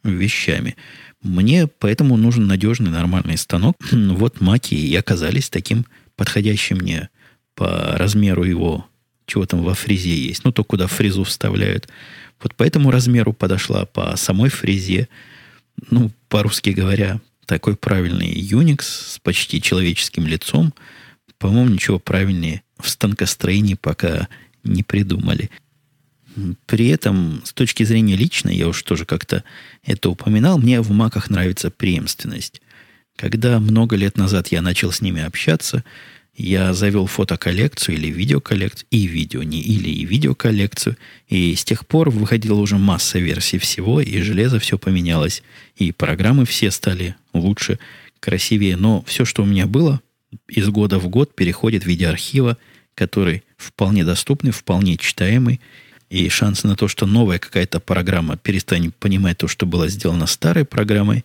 [0.03, 0.75] вещами.
[1.21, 3.77] Мне поэтому нужен надежный нормальный станок.
[3.91, 7.09] Вот маки и оказались таким подходящим мне
[7.55, 8.87] по размеру его,
[9.25, 10.43] чего там во фрезе есть.
[10.43, 11.87] Ну, то, куда фрезу вставляют.
[12.41, 15.07] Вот по этому размеру подошла по самой фрезе.
[15.89, 20.73] Ну, по-русски говоря, такой правильный Unix с почти человеческим лицом.
[21.37, 24.27] По-моему, ничего правильнее в станкостроении пока
[24.63, 25.49] не придумали.
[26.65, 29.43] При этом, с точки зрения личной, я уж тоже как-то
[29.83, 32.61] это упоминал, мне в маках нравится преемственность.
[33.15, 35.83] Когда много лет назад я начал с ними общаться,
[36.35, 42.09] я завел фотоколлекцию или видеоколлекцию, и видео, не или, и видеоколлекцию, и с тех пор
[42.09, 45.43] выходила уже масса версий всего, и железо все поменялось,
[45.75, 47.79] и программы все стали лучше,
[48.19, 50.01] красивее, но все, что у меня было,
[50.47, 52.57] из года в год переходит в виде архива,
[52.95, 55.59] который вполне доступный, вполне читаемый,
[56.11, 60.65] и шансы на то, что новая какая-то программа перестанет понимать то, что было сделано старой
[60.65, 61.23] программой,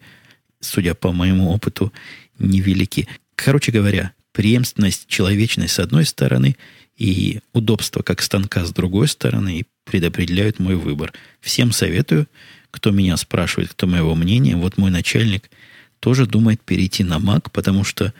[0.60, 1.92] судя по моему опыту,
[2.38, 3.08] невелики.
[3.34, 6.56] Короче говоря, преемственность, человечность с одной стороны
[6.96, 11.12] и удобство как станка с другой стороны предопределяют мой выбор.
[11.40, 12.28] Всем советую,
[12.70, 15.50] кто меня спрашивает, кто моего мнения, вот мой начальник
[15.98, 18.14] тоже думает перейти на Mac, потому что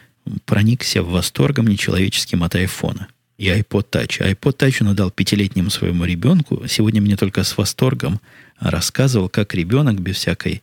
[0.45, 3.07] проникся восторгом нечеловеческим от айфона
[3.39, 4.21] и iPod Touch.
[4.21, 6.67] iPod Touch он отдал пятилетнему своему ребенку.
[6.67, 8.21] Сегодня мне только с восторгом
[8.59, 10.63] рассказывал, как ребенок без всякой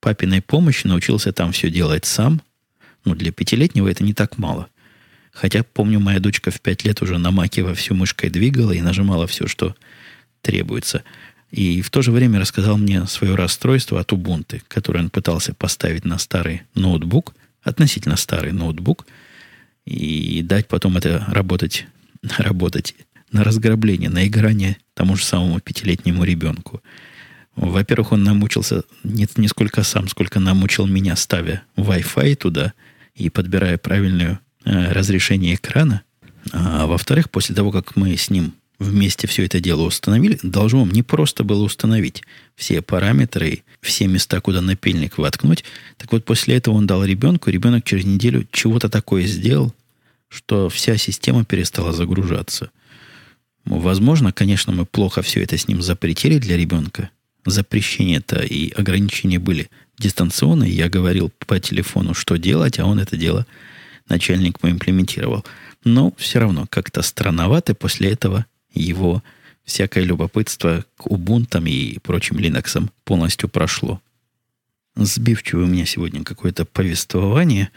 [0.00, 2.42] папиной помощи научился там все делать сам.
[3.04, 4.68] Ну, для пятилетнего это не так мало.
[5.32, 8.80] Хотя, помню, моя дочка в пять лет уже на маке во всю мышкой двигала и
[8.80, 9.76] нажимала все, что
[10.42, 11.04] требуется.
[11.50, 16.04] И в то же время рассказал мне свое расстройство от Ubuntu, которое он пытался поставить
[16.04, 19.06] на старый ноутбук, относительно старый ноутбук,
[19.84, 21.86] и дать потом это работать
[22.38, 22.94] работать
[23.32, 26.82] на разграбление, на играние тому же самому пятилетнему ребенку.
[27.56, 32.72] Во-первых, он намучился не, не сколько сам, сколько намучил меня, ставя Wi-Fi туда
[33.14, 36.02] и подбирая правильное э, разрешение экрана.
[36.52, 40.90] А во-вторых, после того, как мы с ним вместе все это дело установили, должно вам
[40.90, 42.22] не просто было установить
[42.56, 45.64] все параметры, все места, куда напильник воткнуть.
[45.98, 49.74] Так вот, после этого он дал ребенку, ребенок через неделю чего-то такое сделал,
[50.30, 52.70] что вся система перестала загружаться.
[53.66, 57.10] Возможно, конечно, мы плохо все это с ним запретили для ребенка.
[57.46, 63.46] запрещения-то и ограничения были дистанционные, я говорил по телефону, что делать, а он это дело,
[64.08, 65.44] начальник мой имплементировал.
[65.84, 69.22] Но все равно как-то странновато после этого его
[69.64, 74.00] всякое любопытство к Ubuntu и прочим Linux полностью прошло.
[74.96, 77.70] Сбивчивое у меня сегодня какое-то повествование,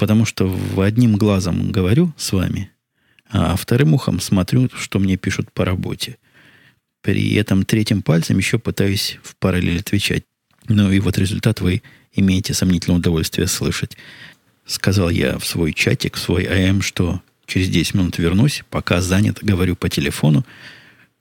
[0.00, 2.70] потому что в одним глазом говорю с вами,
[3.28, 6.16] а вторым ухом смотрю, что мне пишут по работе.
[7.02, 10.24] При этом третьим пальцем еще пытаюсь в параллель отвечать.
[10.68, 11.82] Ну и вот результат вы
[12.14, 13.98] имеете сомнительное удовольствие слышать.
[14.64, 19.40] Сказал я в свой чатик, в свой АМ, что через 10 минут вернусь, пока занят,
[19.42, 20.46] говорю по телефону.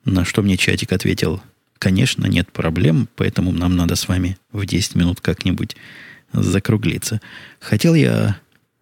[0.06, 1.44] На что мне чатик ответил,
[1.80, 5.76] конечно, нет проблем, поэтому нам надо с вами в 10 минут как-нибудь
[6.32, 7.20] закруглиться.
[7.60, 8.40] Хотел я,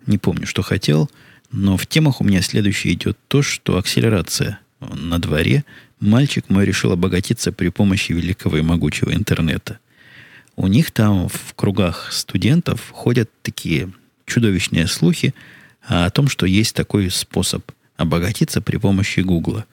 [0.08, 1.10] не помню, что хотел,
[1.52, 5.64] но в темах у меня следующее идет то, что акселерация на дворе.
[6.00, 9.80] Мальчик мой решил обогатиться при помощи великого и могучего интернета.
[10.56, 13.92] У них там в кругах студентов ходят такие
[14.26, 15.34] чудовищные слухи
[15.84, 19.66] о том, что есть такой способ обогатиться при помощи Гугла.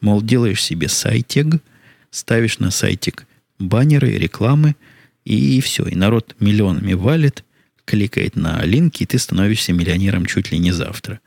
[0.00, 1.62] Мол, делаешь себе сайтик,
[2.10, 3.26] ставишь на сайтик
[3.58, 4.74] баннеры, рекламы,
[5.24, 5.84] и все.
[5.84, 7.44] И народ миллионами валит,
[7.92, 11.20] кликает на линки, и ты становишься миллионером чуть ли не завтра.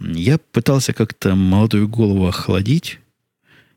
[0.00, 2.98] Я пытался как-то молодую голову охладить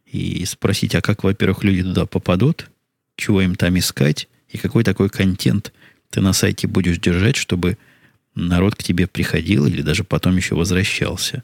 [0.07, 2.71] и спросить, а как, во-первых, люди туда попадут,
[3.17, 5.71] чего им там искать, и какой такой контент
[6.09, 7.77] ты на сайте будешь держать, чтобы
[8.33, 11.43] народ к тебе приходил или даже потом еще возвращался.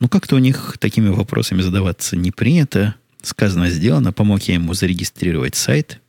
[0.00, 2.94] Ну, как-то у них такими вопросами задаваться не принято.
[3.22, 4.12] Сказано, сделано.
[4.12, 6.02] Помог я ему зарегистрировать сайт.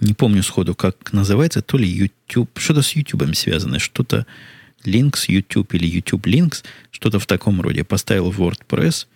[0.00, 1.62] Не помню сходу, как называется.
[1.62, 2.50] То ли YouTube.
[2.58, 3.78] Что-то с YouTube связано.
[3.78, 4.26] Что-то
[4.84, 6.64] Links YouTube или YouTube Links.
[6.90, 7.84] Что-то в таком роде.
[7.84, 9.06] Поставил в WordPress.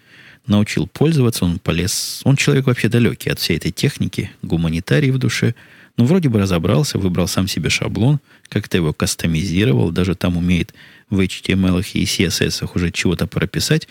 [0.47, 1.45] Научил пользоваться.
[1.45, 2.21] Он полез.
[2.25, 4.31] Он человек вообще далекий от всей этой техники.
[4.43, 5.55] Гуманитарий в душе.
[5.97, 8.19] Ну, вроде бы разобрался, выбрал сам себе шаблон,
[8.49, 10.75] как-то его кастомизировал, даже там умеет
[11.09, 13.87] в HTML и CSS уже чего-то прописать.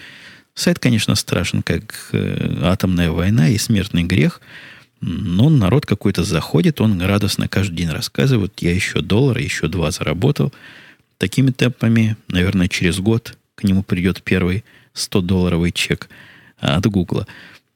[0.54, 4.42] Сайт, конечно, страшен, как э, атомная война и смертный грех,
[5.06, 10.54] но народ какой-то заходит, он радостно каждый день рассказывает, я еще доллар, еще два заработал.
[11.18, 14.64] Такими темпами, наверное, через год к нему придет первый
[14.96, 16.08] 100-долларовый чек
[16.58, 17.28] от Гугла.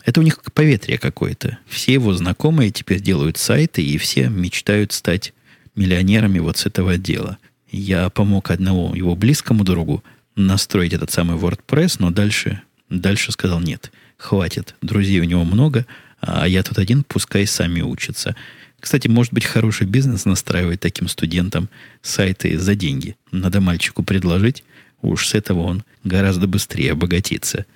[0.05, 1.57] Это у них поветрие какое-то.
[1.67, 5.33] Все его знакомые теперь делают сайты, и все мечтают стать
[5.75, 7.39] миллионерами вот с этого отдела.
[7.69, 10.01] Я помог одному его близкому другу
[10.37, 14.75] настроить этот самый WordPress, но дальше, дальше сказал нет, хватит.
[14.81, 15.85] Друзей у него много,
[16.19, 18.35] а я тут один, пускай сами учатся.
[18.79, 21.69] Кстати, может быть, хороший бизнес настраивать таким студентам
[22.01, 23.15] сайты за деньги.
[23.31, 24.63] Надо мальчику предложить,
[25.01, 27.65] уж с этого он гораздо быстрее обогатится–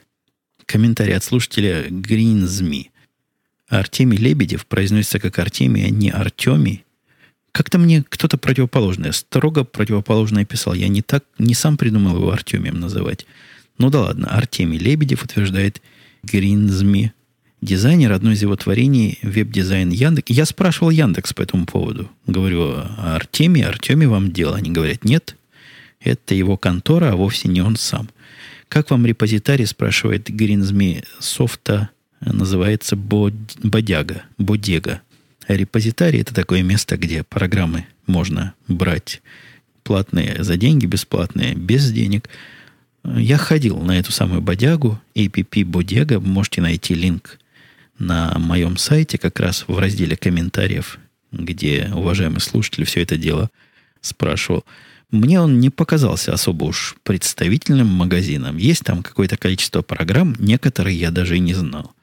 [0.71, 2.91] Комментарий от слушателя Гринзми.
[3.67, 6.85] Артемий Лебедев произносится как Артемий, а не Артемий.
[7.51, 10.73] Как-то мне кто-то противоположное, строго противоположное писал.
[10.73, 13.25] Я не так, не сам придумал его Артемием называть.
[13.77, 15.81] Ну да ладно, Артемий Лебедев утверждает
[16.23, 17.11] Гринзми.
[17.61, 20.31] Дизайнер, одно из его творений, веб-дизайн Яндекс.
[20.31, 22.09] Я спрашивал Яндекс по этому поводу.
[22.25, 24.57] Говорю, а Артемий, Артемий вам дело.
[24.57, 25.35] Они говорят, нет,
[25.99, 28.09] это его контора, а вовсе не он сам–
[28.71, 31.89] как вам репозитарий, спрашивает Гринзми, софта
[32.21, 35.01] называется Бодяга, Бодега.
[35.45, 39.21] А репозитарий это такое место, где программы можно брать
[39.83, 42.29] платные за деньги, бесплатные без денег.
[43.03, 46.21] Я ходил на эту самую бодягу, APP Бодега.
[46.21, 47.39] Можете найти линк
[48.01, 50.97] на моем сайте, как раз в разделе комментариев,
[51.31, 53.49] где уважаемый слушатель все это дело
[54.01, 54.65] спрашивал.
[55.11, 58.57] Мне он не показался особо уж представительным магазином.
[58.57, 61.93] Есть там какое-то количество программ, некоторые я даже и не знал.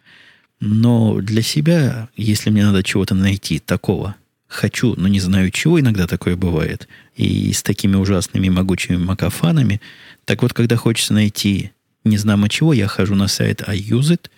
[0.60, 6.06] Но для себя, если мне надо чего-то найти такого, хочу, но не знаю чего, иногда
[6.06, 9.80] такое бывает, и с такими ужасными могучими макафанами,
[10.24, 11.72] так вот, когда хочется найти
[12.04, 14.30] не знамо чего, я хожу на сайт I use it,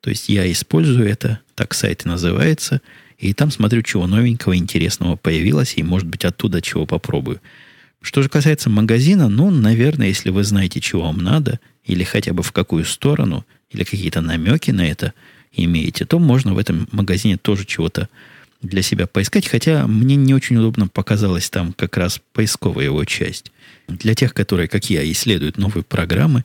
[0.00, 2.80] то есть я использую это, так сайт и называется,
[3.18, 7.40] и там смотрю, чего новенького, интересного появилось, и, может быть, оттуда чего попробую.
[8.02, 12.42] Что же касается магазина, ну, наверное, если вы знаете, чего вам надо, или хотя бы
[12.42, 15.12] в какую сторону, или какие-то намеки на это
[15.52, 18.08] имеете, то можно в этом магазине тоже чего-то
[18.62, 23.52] для себя поискать, хотя мне не очень удобно показалась там как раз поисковая его часть.
[23.88, 26.44] Для тех, которые, как я, исследуют новые программы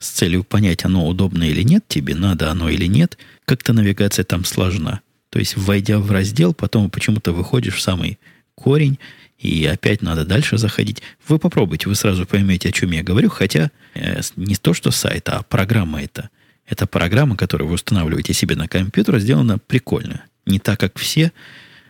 [0.00, 4.44] с целью понять, оно удобно или нет тебе, надо оно или нет, как-то навигация там
[4.44, 5.00] сложна.
[5.28, 8.18] То есть, войдя в раздел, потом почему-то выходишь в самый
[8.56, 8.98] корень,
[9.38, 11.02] и опять надо дальше заходить.
[11.26, 13.30] Вы попробуйте, вы сразу поймете, о чем я говорю.
[13.30, 16.28] Хотя э, не то, что сайт, а программа это.
[16.66, 20.24] Это программа, которую вы устанавливаете себе на компьютер, сделана прикольно.
[20.44, 21.32] не так, как все,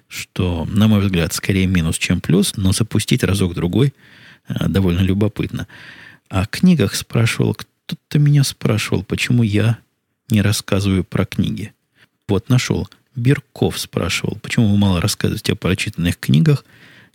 [0.06, 3.94] что, на мой взгляд, скорее минус, чем плюс, но запустить разок-другой
[4.48, 5.66] э, довольно любопытно.
[6.28, 7.56] О книгах спрашивал,
[7.91, 9.78] кто-то меня спрашивал, почему я
[10.30, 11.72] не рассказываю про книги.
[12.28, 12.88] Вот нашел.
[13.16, 16.64] Бирков спрашивал, почему вы мало рассказываете о прочитанных книгах.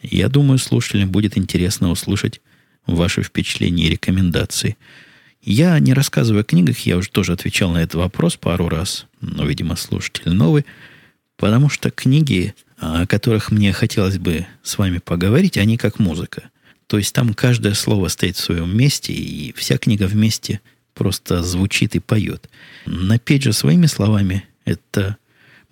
[0.01, 2.41] Я думаю, слушателям будет интересно услышать
[2.85, 4.75] ваши впечатления и рекомендации.
[5.41, 9.45] Я не рассказываю о книгах, я уже тоже отвечал на этот вопрос пару раз, но,
[9.45, 10.65] видимо, слушатель новый,
[11.37, 16.49] потому что книги, о которых мне хотелось бы с вами поговорить, они как музыка.
[16.95, 20.61] То есть там каждое слово стоит в своем месте, и вся книга вместе
[20.93, 22.49] просто звучит и поет.
[22.85, 25.17] Напеть же своими словами– это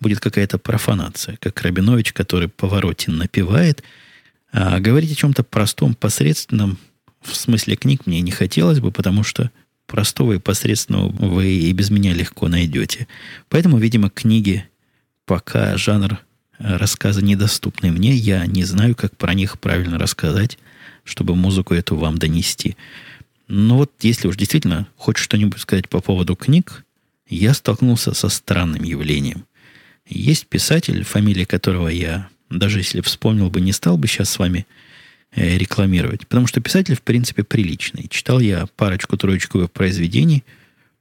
[0.00, 3.82] будет какая-то профанация, как Рабинович, который Поворотин напевает.
[4.52, 6.76] А говорить о чем-то простом, посредственном,
[7.22, 9.50] в смысле книг, мне не хотелось бы, потому что
[9.86, 13.08] простого и посредственного вы и без меня легко найдете.
[13.48, 14.66] Поэтому, видимо, книги
[15.24, 16.18] пока жанр
[16.58, 18.14] рассказа недоступный мне.
[18.14, 20.58] Я не знаю, как про них правильно рассказать
[21.04, 22.76] чтобы музыку эту вам донести.
[23.46, 26.84] Но вот если уж действительно хочешь что-нибудь сказать по поводу книг,
[27.28, 29.44] я столкнулся со странным явлением.
[30.06, 34.66] Есть писатель, фамилия которого я, даже если вспомнил бы, не стал бы сейчас с вами
[35.32, 36.26] э, рекламировать.
[36.26, 38.08] Потому что писатель, в принципе, приличный.
[38.08, 40.44] Читал я парочку-троечку его произведений.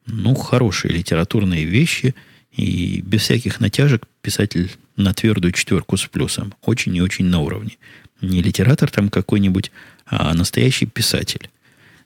[0.05, 2.15] Ну, хорошие литературные вещи.
[2.55, 6.53] И без всяких натяжек писатель на твердую четверку с плюсом.
[6.61, 7.77] Очень и очень на уровне.
[8.21, 9.71] Не литератор там какой-нибудь,
[10.05, 11.49] а настоящий писатель.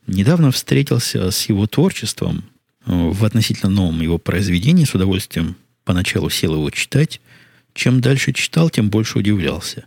[0.07, 2.45] Недавно встретился с его творчеством
[2.85, 7.19] э, в относительно новом его произведении, с удовольствием поначалу сел его читать.
[7.73, 9.85] Чем дальше читал, тем больше удивлялся.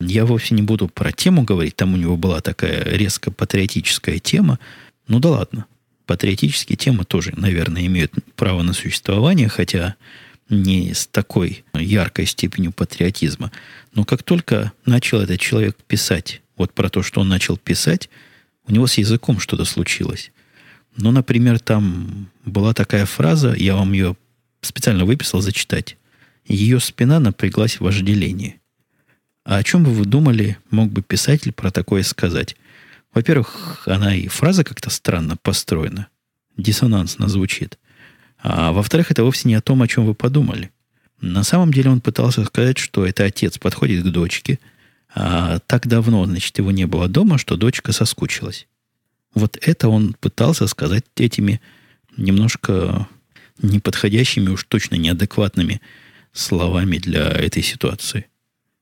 [0.00, 4.58] Я вовсе не буду про тему говорить, там у него была такая резко патриотическая тема.
[5.06, 5.66] Ну да ладно,
[6.08, 9.96] патриотические темы тоже, наверное, имеют право на существование, хотя
[10.48, 13.52] не с такой яркой степенью патриотизма.
[13.92, 18.08] Но как только начал этот человек писать вот про то, что он начал писать,
[18.66, 20.32] у него с языком что-то случилось.
[20.96, 24.16] Ну, например, там была такая фраза, я вам ее
[24.62, 25.98] специально выписал зачитать.
[26.46, 28.58] Ее спина напряглась в вожделении.
[29.44, 32.56] А о чем бы вы думали, мог бы писатель про такое сказать?
[33.14, 36.08] Во-первых, она и фраза как-то странно построена.
[36.56, 37.78] Диссонансно звучит.
[38.40, 40.70] А во-вторых, это вовсе не о том, о чем вы подумали.
[41.20, 44.60] На самом деле он пытался сказать, что это отец подходит к дочке,
[45.14, 48.68] а так давно, значит, его не было дома, что дочка соскучилась.
[49.34, 51.60] Вот это он пытался сказать этими
[52.16, 53.08] немножко
[53.60, 55.80] неподходящими, уж точно неадекватными
[56.32, 58.26] словами для этой ситуации.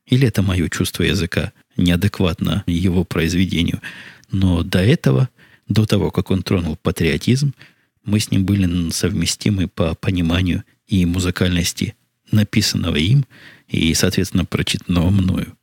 [0.07, 3.81] Или это мое чувство языка неадекватно его произведению.
[4.37, 5.31] Но до этого,
[5.67, 7.55] до того, как он тронул патриотизм,
[8.05, 11.95] мы с ним были совместимы по пониманию и музыкальности
[12.31, 13.25] написанного им
[13.69, 15.57] и, соответственно, прочитанного мною.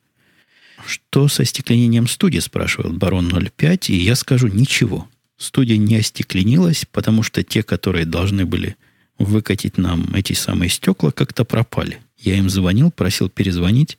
[0.87, 5.07] Что со остекленением студии, спрашивает барон 05, и я скажу ничего.
[5.37, 8.75] Студия не остекленилась, потому что те, которые должны были
[9.19, 11.99] выкатить нам эти самые стекла, как-то пропали.
[12.17, 13.97] Я им звонил, просил перезвонить,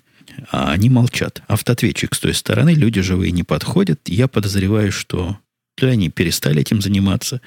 [0.50, 1.42] а они молчат.
[1.46, 4.00] Автоответчик с той стороны, люди живые не подходят.
[4.06, 5.38] Я подозреваю, что
[5.76, 7.40] то ли они перестали этим заниматься,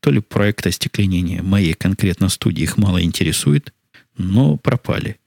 [0.00, 3.72] то ли проект остекленения моей конкретно студии их мало интересует,
[4.16, 5.18] но пропали.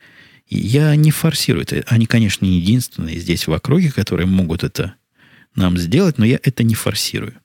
[0.48, 1.84] Я не форсирую это.
[1.88, 4.96] Они, конечно, не единственные здесь в округе, которые могут это
[5.56, 7.36] нам сделать, но я это не форсирую.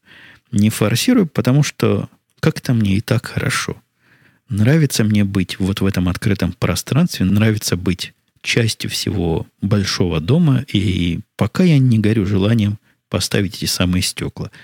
[0.53, 2.09] Не форсирую, потому что
[2.41, 3.81] как-то мне и так хорошо.
[4.49, 8.13] Нравится мне быть вот в этом открытом пространстве, нравится быть
[8.43, 12.79] частью всего большого дома, и пока я не горю желанием
[13.09, 14.51] поставить эти самые стекла–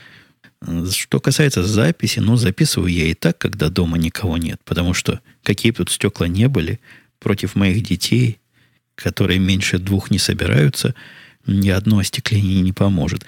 [0.91, 5.71] что касается записи, ну, записываю я и так, когда дома никого нет, потому что какие
[5.71, 6.81] бы тут стекла не были,
[7.19, 8.39] против моих детей,
[8.95, 10.95] которые меньше двух не собираются,
[11.47, 13.25] ни одно остекление не поможет.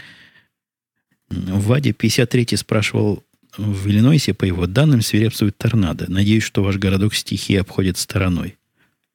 [1.31, 3.25] Вадя 53 спрашивал,
[3.57, 6.05] в Иллинойсе, по его данным, свирепствует торнадо.
[6.09, 8.58] Надеюсь, что ваш городок стихии обходит стороной.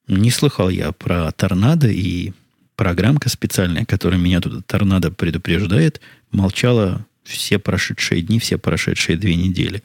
[0.06, 2.32] Не слыхал я про торнадо, и
[2.76, 6.00] программка специальная, которая меня тут торнадо предупреждает,
[6.30, 9.82] молчала все прошедшие дни, все прошедшие две недели.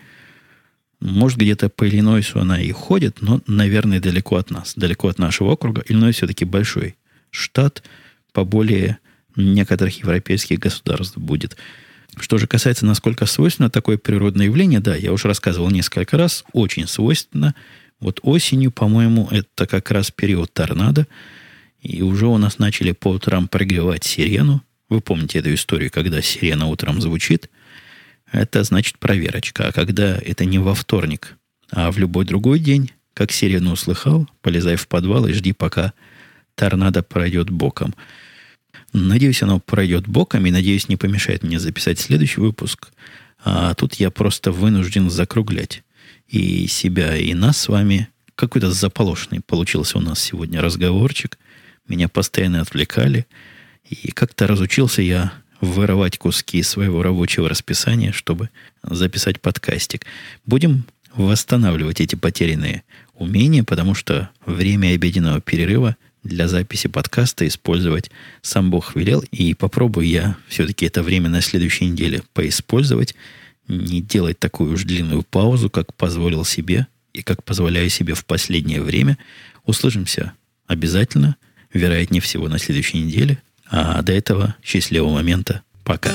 [0.99, 5.51] Может, где-то по Иллинойсу она и ходит, но, наверное, далеко от нас, далеко от нашего
[5.51, 5.84] округа.
[5.88, 6.97] Иллинойс все-таки большой
[7.32, 7.84] штат,
[8.34, 8.97] поболее
[9.38, 11.55] некоторых европейских государств будет.
[12.17, 16.88] Что же касается, насколько свойственно такое природное явление, да, я уже рассказывал несколько раз, очень
[16.88, 17.55] свойственно.
[18.00, 21.08] Вот осенью, по-моему, это как раз период торнадо,
[21.82, 26.66] и уже у нас начали по утрам прогревать сирену, вы помните эту историю, когда сирена
[26.66, 27.50] утром звучит,
[28.32, 29.68] это значит проверочка.
[29.68, 31.38] А когда это не во вторник,
[31.72, 35.93] а в любой другой день, как сирену услыхал, полезай в подвал и жди, пока
[36.56, 37.93] торнадо пройдет боком.
[38.93, 42.89] Надеюсь, оно пройдет боком и, надеюсь, не помешает мне записать следующий выпуск.
[43.43, 45.84] А тут я просто вынужден закруглять
[46.30, 48.09] и себя, и нас с вами.
[48.36, 51.38] Какой-то заполошный получился у нас сегодня разговорчик.
[51.88, 53.25] Меня постоянно отвлекали.
[53.89, 58.49] И как-то разучился я вырывать куски своего рабочего расписания, чтобы
[58.84, 60.05] записать подкастик.
[60.45, 62.84] Будем восстанавливать эти потерянные
[63.15, 68.11] умения, потому что время обеденного перерыва для записи подкаста использовать
[68.41, 73.15] сам Бог велел, и попробую я все-таки это время на следующей неделе поиспользовать,
[73.70, 78.82] не делать такую уж длинную паузу, как позволил себе и как позволяю себе в последнее
[78.82, 79.17] время.
[79.65, 80.34] Услышимся
[80.67, 81.38] обязательно,
[81.74, 85.61] вероятнее всего на следующей неделе, а до этого счастливого момента.
[85.84, 86.11] Пока.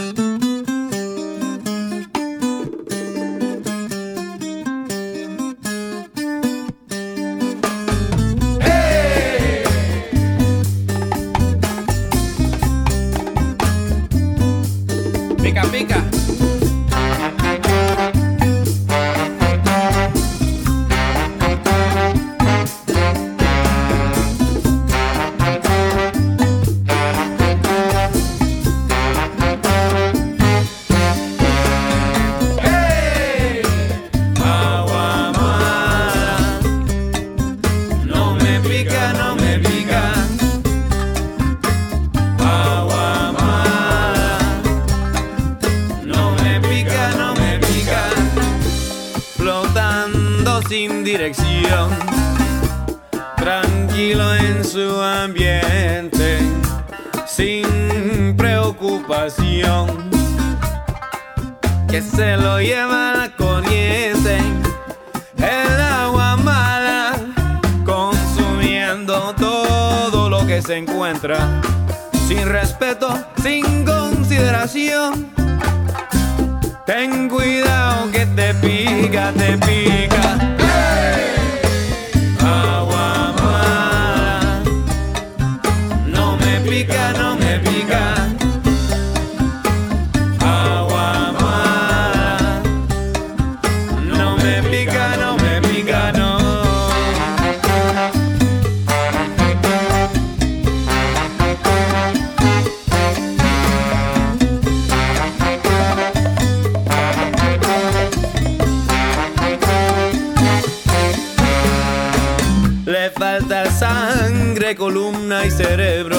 [114.72, 116.16] Columna y cerebro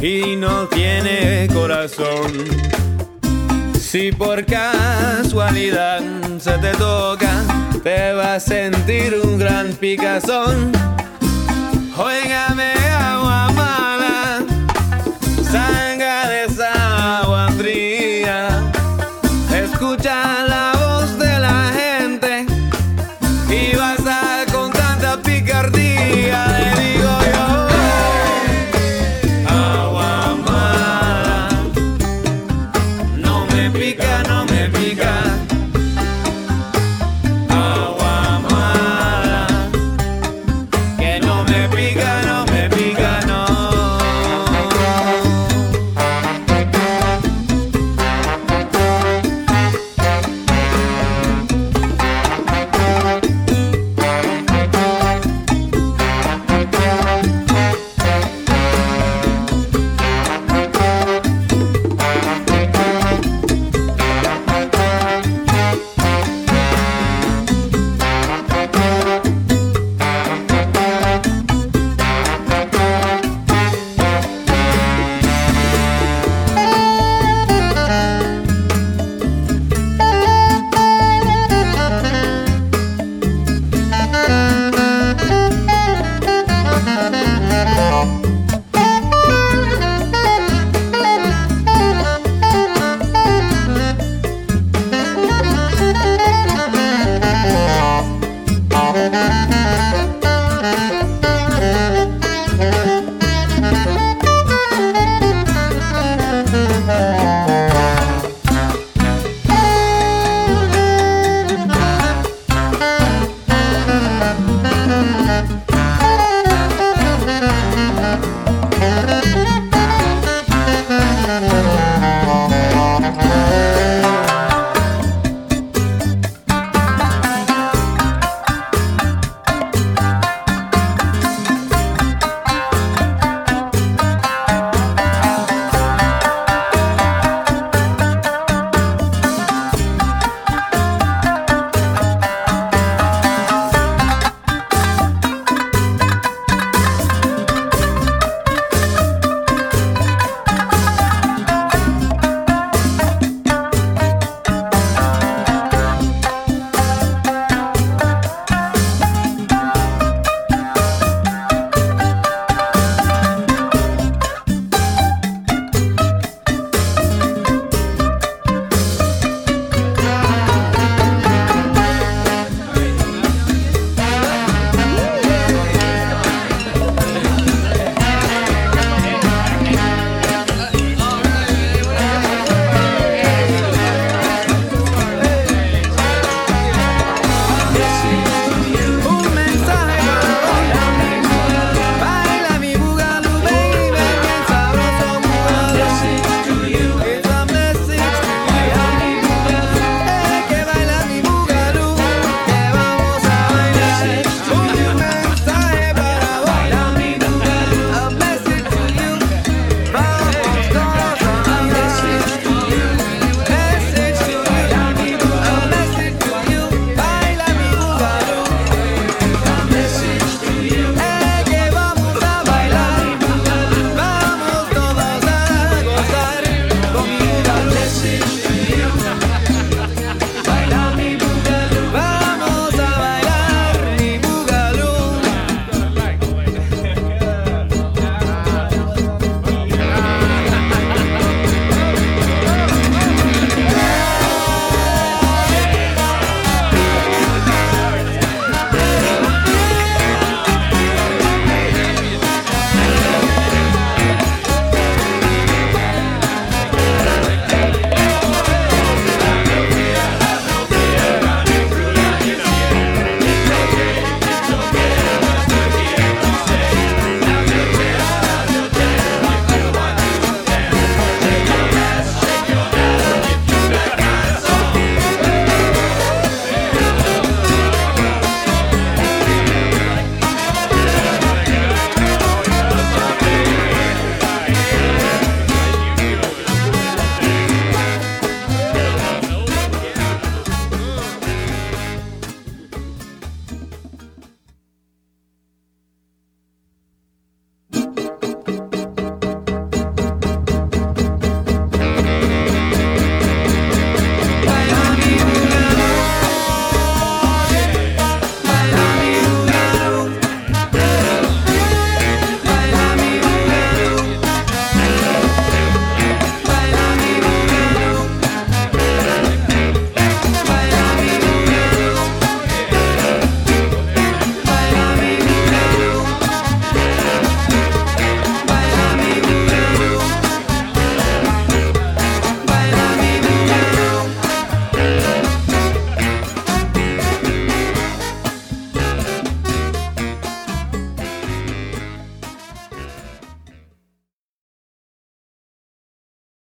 [0.00, 2.32] y no tiene corazón.
[3.80, 6.00] Si por casualidad
[6.38, 7.32] se te toca,
[7.82, 10.70] te va a sentir un gran picazón.
[11.96, 12.54] Juega